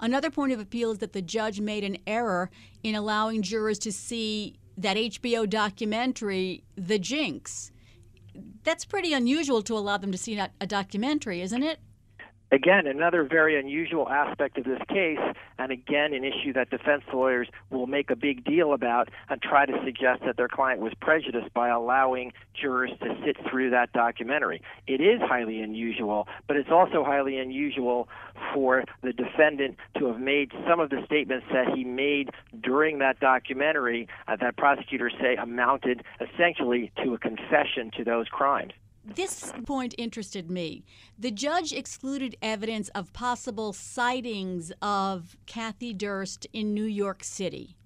Another 0.00 0.30
point 0.30 0.52
of 0.52 0.60
appeal 0.60 0.90
is 0.90 0.98
that 0.98 1.14
the 1.14 1.22
judge 1.22 1.60
made 1.60 1.82
an 1.82 1.96
error 2.06 2.50
in 2.82 2.94
allowing 2.94 3.40
jurors 3.40 3.78
to 3.80 3.92
see 3.92 4.56
that 4.76 4.96
HBO 4.96 5.48
documentary, 5.48 6.64
The 6.76 6.98
Jinx 6.98 7.70
that's 8.62 8.84
pretty 8.84 9.12
unusual 9.12 9.62
to 9.62 9.76
allow 9.76 9.96
them 9.96 10.12
to 10.12 10.18
see 10.18 10.38
a 10.38 10.66
documentary, 10.66 11.40
isn't 11.40 11.62
it? 11.62 11.78
Again, 12.54 12.86
another 12.86 13.24
very 13.24 13.58
unusual 13.58 14.08
aspect 14.08 14.58
of 14.58 14.64
this 14.64 14.78
case, 14.88 15.18
and 15.58 15.72
again, 15.72 16.14
an 16.14 16.22
issue 16.22 16.52
that 16.52 16.70
defense 16.70 17.02
lawyers 17.12 17.48
will 17.70 17.88
make 17.88 18.10
a 18.10 18.14
big 18.16 18.44
deal 18.44 18.72
about 18.72 19.08
and 19.28 19.42
try 19.42 19.66
to 19.66 19.72
suggest 19.84 20.22
that 20.24 20.36
their 20.36 20.46
client 20.46 20.80
was 20.80 20.92
prejudiced 21.00 21.52
by 21.52 21.68
allowing 21.68 22.32
jurors 22.54 22.92
to 23.00 23.16
sit 23.24 23.36
through 23.50 23.70
that 23.70 23.92
documentary. 23.92 24.62
It 24.86 25.00
is 25.00 25.20
highly 25.20 25.62
unusual, 25.62 26.28
but 26.46 26.56
it's 26.56 26.70
also 26.70 27.02
highly 27.02 27.38
unusual 27.38 28.08
for 28.54 28.84
the 29.02 29.12
defendant 29.12 29.76
to 29.98 30.06
have 30.06 30.20
made 30.20 30.52
some 30.68 30.78
of 30.78 30.90
the 30.90 31.02
statements 31.04 31.46
that 31.52 31.74
he 31.74 31.82
made 31.82 32.30
during 32.62 33.00
that 33.00 33.18
documentary 33.18 34.06
uh, 34.28 34.36
that 34.36 34.56
prosecutors 34.56 35.12
say 35.20 35.34
amounted 35.34 36.04
essentially 36.20 36.92
to 37.02 37.14
a 37.14 37.18
confession 37.18 37.90
to 37.96 38.04
those 38.04 38.28
crimes. 38.28 38.74
This 39.04 39.52
point 39.66 39.94
interested 39.98 40.50
me. 40.50 40.84
The 41.18 41.30
judge 41.30 41.72
excluded 41.72 42.36
evidence 42.40 42.88
of 42.90 43.12
possible 43.12 43.74
sightings 43.74 44.72
of 44.80 45.36
Kathy 45.44 45.92
Durst 45.92 46.46
in 46.54 46.72
New 46.72 46.84
York 46.84 47.22
City. 47.22 47.76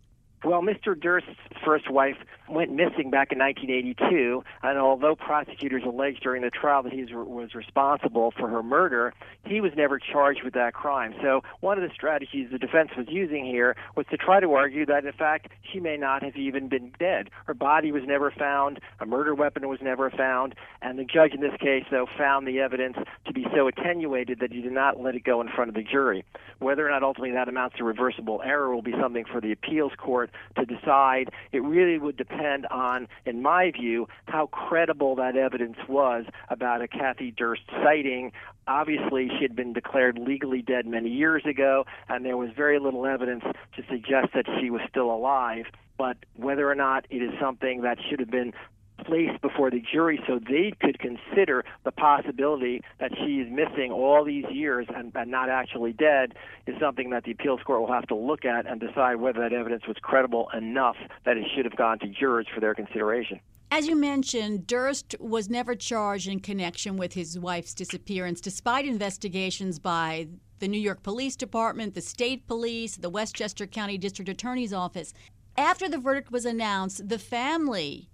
Well, 0.44 0.62
Mr. 0.62 0.98
Durst's 0.98 1.30
first 1.64 1.90
wife 1.90 2.16
went 2.50 2.72
missing 2.72 3.10
back 3.10 3.32
in 3.32 3.38
1982, 3.38 4.42
and 4.62 4.78
although 4.78 5.14
prosecutors 5.14 5.82
alleged 5.86 6.22
during 6.22 6.42
the 6.42 6.50
trial 6.50 6.82
that 6.82 6.92
he 6.92 7.04
was 7.12 7.54
responsible 7.54 8.32
for 8.38 8.48
her 8.48 8.62
murder, 8.62 9.14
he 9.44 9.60
was 9.60 9.72
never 9.76 9.98
charged 9.98 10.42
with 10.42 10.54
that 10.54 10.74
crime. 10.74 11.14
So, 11.22 11.42
one 11.60 11.78
of 11.78 11.88
the 11.88 11.94
strategies 11.94 12.50
the 12.50 12.58
defense 12.58 12.90
was 12.96 13.06
using 13.08 13.44
here 13.44 13.76
was 13.96 14.06
to 14.10 14.16
try 14.16 14.40
to 14.40 14.52
argue 14.54 14.86
that, 14.86 15.04
in 15.04 15.12
fact, 15.12 15.48
she 15.72 15.80
may 15.80 15.96
not 15.96 16.22
have 16.22 16.36
even 16.36 16.68
been 16.68 16.92
dead. 16.98 17.30
Her 17.46 17.54
body 17.54 17.92
was 17.92 18.02
never 18.06 18.30
found, 18.30 18.80
a 19.00 19.06
murder 19.06 19.34
weapon 19.34 19.68
was 19.68 19.80
never 19.82 20.10
found, 20.10 20.54
and 20.82 20.98
the 20.98 21.04
judge 21.04 21.32
in 21.34 21.40
this 21.40 21.56
case, 21.60 21.84
though, 21.90 22.06
found 22.16 22.46
the 22.46 22.60
evidence 22.60 22.96
to 23.26 23.32
be 23.32 23.46
so 23.54 23.68
attenuated 23.68 24.40
that 24.40 24.52
he 24.52 24.60
did 24.60 24.72
not 24.72 25.00
let 25.00 25.14
it 25.14 25.24
go 25.24 25.40
in 25.40 25.48
front 25.48 25.68
of 25.68 25.74
the 25.74 25.82
jury. 25.82 26.24
Whether 26.58 26.86
or 26.86 26.90
not 26.90 27.02
ultimately 27.02 27.32
that 27.32 27.48
amounts 27.48 27.76
to 27.76 27.84
reversible 27.84 28.40
error 28.44 28.74
will 28.74 28.82
be 28.82 28.94
something 29.00 29.24
for 29.24 29.40
the 29.40 29.52
appeals 29.52 29.92
court 29.96 30.30
to 30.56 30.64
decide. 30.64 31.30
It 31.52 31.62
really 31.62 31.98
would 31.98 32.16
depend 32.16 32.37
on, 32.40 33.08
in 33.24 33.42
my 33.42 33.70
view, 33.70 34.08
how 34.26 34.46
credible 34.46 35.16
that 35.16 35.36
evidence 35.36 35.76
was 35.88 36.24
about 36.48 36.82
a 36.82 36.88
Kathy 36.88 37.30
Durst 37.30 37.62
sighting. 37.82 38.32
Obviously, 38.66 39.28
she 39.28 39.42
had 39.42 39.56
been 39.56 39.72
declared 39.72 40.18
legally 40.18 40.62
dead 40.62 40.86
many 40.86 41.08
years 41.08 41.44
ago, 41.46 41.86
and 42.08 42.24
there 42.24 42.36
was 42.36 42.50
very 42.56 42.78
little 42.78 43.06
evidence 43.06 43.44
to 43.76 43.82
suggest 43.90 44.28
that 44.34 44.46
she 44.60 44.70
was 44.70 44.80
still 44.88 45.10
alive. 45.10 45.66
But 45.96 46.16
whether 46.36 46.70
or 46.70 46.74
not 46.74 47.06
it 47.10 47.22
is 47.22 47.32
something 47.40 47.82
that 47.82 47.98
should 48.08 48.20
have 48.20 48.30
been 48.30 48.52
placed 49.08 49.40
before 49.40 49.70
the 49.70 49.82
jury 49.92 50.20
so 50.26 50.38
they 50.38 50.72
could 50.80 50.98
consider 50.98 51.64
the 51.84 51.92
possibility 51.92 52.82
that 53.00 53.10
she 53.16 53.40
is 53.40 53.48
missing 53.50 53.90
all 53.90 54.24
these 54.24 54.44
years 54.50 54.86
and, 54.94 55.12
and 55.14 55.30
not 55.30 55.48
actually 55.48 55.92
dead 55.92 56.34
is 56.66 56.74
something 56.78 57.10
that 57.10 57.24
the 57.24 57.30
appeals 57.30 57.60
court 57.64 57.80
will 57.80 57.92
have 57.92 58.06
to 58.06 58.14
look 58.14 58.44
at 58.44 58.66
and 58.66 58.80
decide 58.80 59.16
whether 59.16 59.40
that 59.40 59.52
evidence 59.52 59.86
was 59.88 59.96
credible 60.02 60.48
enough 60.54 60.96
that 61.24 61.36
it 61.36 61.46
should 61.54 61.64
have 61.64 61.76
gone 61.76 61.98
to 61.98 62.06
jurors 62.08 62.46
for 62.54 62.60
their 62.60 62.74
consideration. 62.74 63.40
As 63.70 63.86
you 63.86 63.96
mentioned, 63.96 64.66
Durst 64.66 65.14
was 65.20 65.48
never 65.48 65.74
charged 65.74 66.28
in 66.28 66.40
connection 66.40 66.96
with 66.96 67.12
his 67.12 67.38
wife's 67.38 67.74
disappearance, 67.74 68.40
despite 68.40 68.86
investigations 68.86 69.78
by 69.78 70.28
the 70.58 70.68
New 70.68 70.80
York 70.80 71.02
Police 71.02 71.36
Department, 71.36 71.94
the 71.94 72.00
state 72.00 72.46
police, 72.46 72.96
the 72.96 73.10
Westchester 73.10 73.66
County 73.66 73.98
District 73.98 74.28
Attorney's 74.28 74.72
Office. 74.72 75.12
After 75.56 75.88
the 75.88 75.98
verdict 75.98 76.32
was 76.32 76.44
announced, 76.44 77.08
the 77.08 77.18
family 77.18 78.08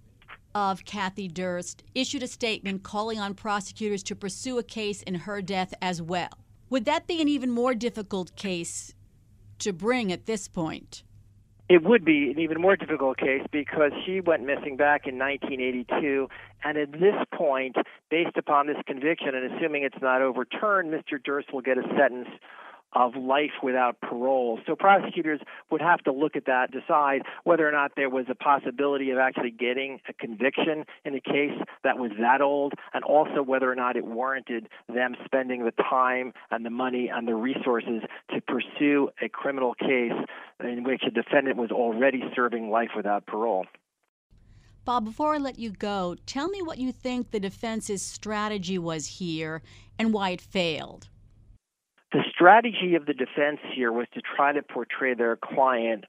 of 0.55 0.85
Kathy 0.85 1.29
Durst 1.29 1.83
issued 1.95 2.23
a 2.23 2.29
statement 2.29 2.83
calling 2.83 3.19
on 3.19 3.35
prosecutors 3.35 4.03
to 4.05 4.15
pursue 4.15 4.59
a 4.59 4.63
case 4.63 5.03
in 5.03 5.15
her 5.15 5.43
death 5.43 5.75
as 5.83 6.01
well. 6.01 6.39
Would 6.71 6.85
that 6.85 7.07
be 7.07 7.21
an 7.21 7.29
even 7.29 7.51
more 7.51 7.75
difficult 7.75 8.35
case 8.37 8.95
to 9.59 9.73
bring 9.73 10.13
at 10.13 10.27
this 10.27 10.49
point? 10.49 11.03
It 11.69 11.83
would 11.83 12.05
be 12.05 12.31
an 12.31 12.39
even 12.39 12.61
more 12.61 12.77
difficult 12.77 13.17
case 13.17 13.43
because 13.51 13.93
she 14.05 14.21
went 14.21 14.45
missing 14.45 14.77
back 14.77 15.07
in 15.07 15.19
1982. 15.19 16.29
And 16.63 16.77
at 16.77 16.93
this 16.93 17.15
point, 17.35 17.77
based 18.11 18.37
upon 18.37 18.67
this 18.67 18.77
conviction 18.87 19.35
and 19.35 19.53
assuming 19.53 19.83
it's 19.83 20.01
not 20.03 20.21
overturned, 20.21 20.93
Mr. 20.93 21.23
Durst 21.23 21.53
will 21.55 21.63
get 21.63 21.79
a 21.79 21.83
sentence 21.97 22.29
of 22.95 23.17
life 23.17 23.53
without 23.63 24.01
parole. 24.01 24.61
So 24.67 24.77
prosecutors 24.77 25.41
would 25.71 25.81
have 25.81 26.01
to 26.05 26.13
look 26.13 26.37
at 26.37 26.47
that, 26.47 26.71
decide 26.71 27.23
whether 27.45 27.69
or 27.69 27.73
not 27.73 27.93
there 27.97 28.11
was 28.11 28.27
a 28.29 28.35
possibility 28.35 29.11
of 29.11 29.19
actually 29.19 29.51
getting 29.51 30.01
a 30.09 30.13
conviction 30.13 30.85
in 31.05 31.15
a 31.15 31.21
case 31.21 31.59
that 31.83 31.99
was 31.99 32.13
that 32.21 32.41
old, 32.41 32.75
and 32.93 33.05
also 33.05 33.43
whether 33.43 33.71
or 33.71 33.75
not 33.75 33.97
it 33.97 34.05
warranted 34.05 34.69
them 34.93 35.17
spending 35.25 35.65
the 35.65 35.73
time 35.73 36.33
and 36.51 36.65
the 36.65 36.71
money 36.71 37.11
and 37.13 37.27
the 37.27 37.35
resources 37.35 38.03
to 38.33 38.41
pursue 38.41 39.09
a 39.23 39.29
criminal 39.29 39.75
case 39.75 40.13
in 40.61 40.85
which 40.85 41.03
a 41.07 41.11
defendant 41.11 41.57
was 41.57 41.71
already 41.71 42.23
serving 42.35 42.71
life 42.71 42.91
without 42.97 43.27
parole. 43.27 43.67
Bob, 44.85 45.05
before 45.05 45.35
I 45.35 45.39
let 45.39 45.59
you 45.59 45.71
go, 45.71 46.15
tell 46.27 46.49
me 46.49 46.61
what 46.61 46.77
you 46.77 46.93
think 46.93 47.31
the 47.31 47.41
defense's 47.41 48.03
strategy 48.03 48.79
was 48.79 49.07
here 49.07 49.63
and 49.99 50.13
why 50.13 50.31
it 50.31 50.43
failed. 50.43 51.09
Strategy 52.45 52.95
of 52.95 53.07
the 53.07 53.15
defense 53.15 53.59
here 53.75 53.91
was 53.91 54.07
to 54.13 54.21
try 54.21 54.53
to 54.53 54.61
portray 54.61 55.15
their 55.15 55.35
client 55.35 56.05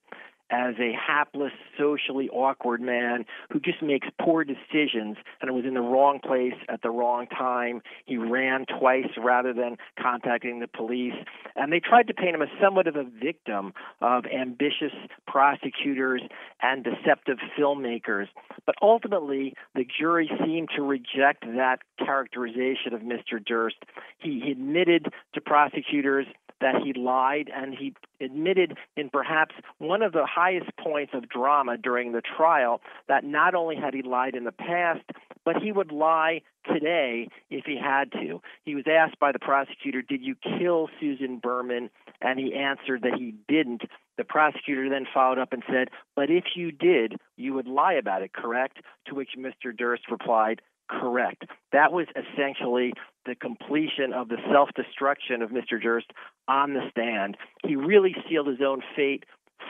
as 0.50 0.76
a 0.80 0.92
hapless, 0.94 1.52
socially 1.78 2.30
awkward 2.30 2.82
man 2.82 3.26
who 3.52 3.60
just 3.60 3.82
makes 3.82 4.08
poor 4.22 4.44
decisions 4.44 5.18
and 5.42 5.52
was 5.56 5.66
in 5.66 5.74
the 5.74 5.82
wrong 5.82 6.20
place 6.20 6.54
at 6.70 6.82
the 6.82 6.90
wrong 6.90 7.28
time. 7.28 7.82
He 8.06 8.18
ran 8.18 8.66
twice 8.66 9.10
rather 9.18 9.54
than 9.54 9.78
contacting 10.00 10.60
the 10.60 10.68
police. 10.68 11.16
And 11.56 11.72
they 11.72 11.80
tried 11.80 12.08
to 12.08 12.14
paint 12.14 12.36
him 12.36 12.42
as 12.42 12.50
somewhat 12.62 12.88
of 12.88 12.96
a 12.96 13.04
victim 13.04 13.74
of 14.02 14.26
ambitious 14.26 14.94
prosecutors 15.28 16.22
and 16.62 16.84
deceptive 16.84 17.38
filmmakers. 17.58 18.28
But 18.66 18.76
ultimately, 18.82 19.54
the 19.74 19.86
jury 20.00 20.30
seemed 20.44 20.70
to 20.76 20.82
reject 20.82 21.46
that 21.56 21.80
characterization 21.98 22.94
of 22.94 23.02
Mr. 23.02 23.44
Durst. 23.44 23.78
He 24.20 24.52
admitted 24.52 25.08
to 25.34 25.42
prosecutors 25.42 26.28
that 26.62 26.76
he 26.84 26.94
lied, 26.94 27.50
and 27.54 27.74
he 27.74 27.94
admitted 28.22 28.78
in 28.96 29.10
perhaps 29.10 29.56
one 29.78 30.02
of 30.02 30.14
the 30.14 30.26
highest 30.26 30.70
points 30.78 31.14
of 31.14 31.30
drama 31.30 31.78
during 31.78 32.12
the 32.12 32.22
trial 32.22 32.82
that 33.08 33.24
not 33.24 33.56
only 33.56 33.76
had 33.76 33.94
he 33.94 34.02
lied 34.02 34.36
in 34.36 34.46
the 34.46 34.52
past, 34.52 35.04
but 35.44 35.58
he 35.62 35.72
would 35.72 35.92
lie 35.92 36.42
today 36.72 37.28
if 37.50 37.66
he 37.66 37.78
had 37.78 38.12
to. 38.14 38.42
He 38.64 38.76
was 38.76 38.86
asked 38.90 39.20
by 39.20 39.32
the 39.32 39.40
prosecutor, 39.40 40.02
Did 40.02 40.22
you 40.24 40.36
kill 40.36 40.90
Susan 41.00 41.40
Berman? 41.40 41.90
And 42.22 42.40
he 42.40 42.56
answered 42.56 43.04
that 43.04 43.20
he 43.20 43.36
didn't. 43.48 43.84
The 44.18 44.24
prosecutor 44.24 44.90
then 44.90 45.06
followed 45.14 45.38
up 45.38 45.54
and 45.54 45.64
said, 45.68 45.90
But 46.16 46.30
if 46.30 46.46
you 46.56 46.72
did, 46.72 47.16
you 47.38 47.54
would 47.54 47.68
lie 47.68 47.94
about 47.94 48.24
it, 48.24 48.34
correct? 48.34 48.80
To 49.08 49.16
which 49.16 49.32
Mr. 49.38 49.76
Durst 49.76 50.10
replied, 50.10 50.62
Correct. 50.90 51.46
That 51.72 51.92
was 51.92 52.08
essentially 52.16 52.94
the 53.26 53.36
completion 53.36 54.14
of 54.14 54.30
the 54.30 54.38
self 54.52 54.70
destruction 54.76 55.42
of 55.42 55.50
Mr. 55.52 55.82
Durst 55.82 56.12
on 56.48 56.74
the 56.74 56.90
stand. 56.92 57.38
He 57.66 57.76
really 57.76 58.16
sealed 58.30 58.48
his 58.48 58.62
own 58.66 58.82
fate 58.96 59.24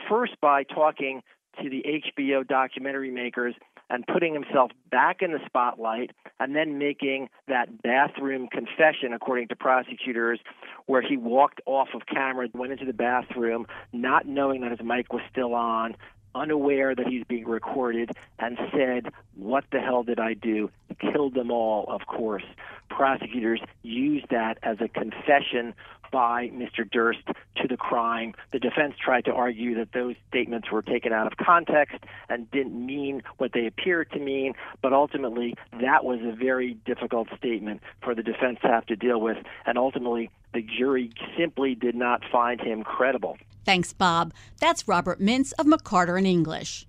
first 0.08 0.40
by 0.40 0.62
talking 0.62 1.22
to 1.62 1.70
the 1.70 1.84
HBO 1.84 2.46
documentary 2.46 3.10
makers 3.10 3.54
and 3.88 4.04
putting 4.06 4.34
himself 4.34 4.72
back 4.90 5.22
in 5.22 5.32
the 5.32 5.38
spotlight 5.46 6.10
and 6.40 6.56
then 6.56 6.78
making 6.78 7.28
that 7.48 7.82
bathroom 7.82 8.48
confession, 8.48 9.12
according 9.14 9.48
to 9.48 9.56
prosecutors, 9.56 10.40
where 10.86 11.02
he 11.02 11.16
walked 11.16 11.60
off 11.66 11.88
of 11.94 12.02
camera, 12.06 12.48
went 12.52 12.72
into 12.72 12.84
the 12.84 12.92
bathroom, 12.92 13.66
not 13.92 14.26
knowing 14.26 14.62
that 14.62 14.72
his 14.72 14.80
mic 14.82 15.12
was 15.12 15.22
still 15.30 15.54
on, 15.54 15.94
unaware 16.36 16.94
that 16.94 17.06
he's 17.06 17.24
being 17.24 17.46
recorded, 17.46 18.10
and 18.38 18.58
said, 18.72 19.12
What 19.34 19.64
the 19.72 19.80
hell 19.80 20.02
did 20.02 20.20
I 20.20 20.34
do? 20.34 20.70
Killed 21.00 21.34
them 21.34 21.50
all, 21.50 21.84
of 21.88 22.06
course. 22.06 22.44
Prosecutors 22.88 23.60
used 23.82 24.26
that 24.30 24.58
as 24.62 24.78
a 24.80 24.88
confession 24.88 25.74
by 26.10 26.48
Mr. 26.48 26.88
Durst 26.90 27.26
to 27.56 27.68
the 27.68 27.76
crime. 27.76 28.34
The 28.52 28.58
defense 28.58 28.94
tried 29.02 29.24
to 29.26 29.32
argue 29.32 29.74
that 29.76 29.92
those 29.92 30.14
statements 30.28 30.70
were 30.70 30.82
taken 30.82 31.12
out 31.12 31.26
of 31.26 31.36
context 31.36 31.98
and 32.28 32.50
didn't 32.50 32.86
mean 32.86 33.22
what 33.38 33.52
they 33.52 33.66
appeared 33.66 34.10
to 34.12 34.18
mean, 34.18 34.54
but 34.82 34.92
ultimately 34.92 35.54
that 35.80 36.04
was 36.04 36.20
a 36.22 36.34
very 36.34 36.74
difficult 36.86 37.28
statement 37.36 37.82
for 38.02 38.14
the 38.14 38.22
defense 38.22 38.58
to 38.62 38.68
have 38.68 38.86
to 38.86 38.96
deal 38.96 39.20
with, 39.20 39.38
and 39.66 39.76
ultimately 39.76 40.30
the 40.54 40.62
jury 40.62 41.10
simply 41.36 41.74
did 41.74 41.94
not 41.94 42.22
find 42.30 42.60
him 42.60 42.82
credible. 42.82 43.36
Thanks, 43.66 43.92
Bob. 43.92 44.32
That's 44.60 44.88
Robert 44.88 45.20
Mintz 45.20 45.52
of 45.58 45.66
McCarter 45.66 46.16
and 46.16 46.26
English. 46.26 46.86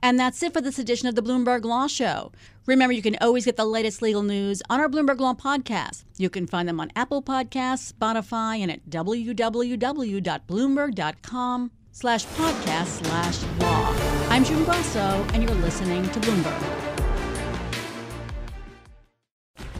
And 0.00 0.18
that's 0.18 0.42
it 0.42 0.52
for 0.52 0.60
this 0.60 0.78
edition 0.78 1.08
of 1.08 1.16
the 1.16 1.22
Bloomberg 1.22 1.64
Law 1.64 1.88
Show. 1.88 2.30
Remember, 2.64 2.92
you 2.92 3.02
can 3.02 3.16
always 3.20 3.44
get 3.44 3.56
the 3.56 3.64
latest 3.64 4.00
legal 4.02 4.22
news 4.22 4.62
on 4.70 4.78
our 4.78 4.88
Bloomberg 4.88 5.18
Law 5.18 5.34
podcast. 5.34 6.04
You 6.18 6.30
can 6.30 6.46
find 6.46 6.68
them 6.68 6.78
on 6.80 6.92
Apple 6.94 7.22
Podcasts, 7.22 7.92
Spotify, 7.92 8.60
and 8.60 8.70
at 8.70 8.88
www.bloomberg.com 8.88 11.70
slash 11.90 12.24
podcast 12.26 13.04
slash 13.04 13.42
law. 13.60 13.92
I'm 14.30 14.44
June 14.44 14.62
Grosso, 14.64 15.26
and 15.34 15.42
you're 15.42 15.54
listening 15.56 16.08
to 16.10 16.20
Bloomberg. 16.20 16.78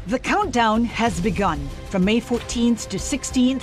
The 0.08 0.18
countdown 0.18 0.84
has 0.86 1.20
begun. 1.20 1.68
From 1.88 2.04
May 2.04 2.20
14th 2.20 2.88
to 2.88 2.96
16th, 2.96 3.62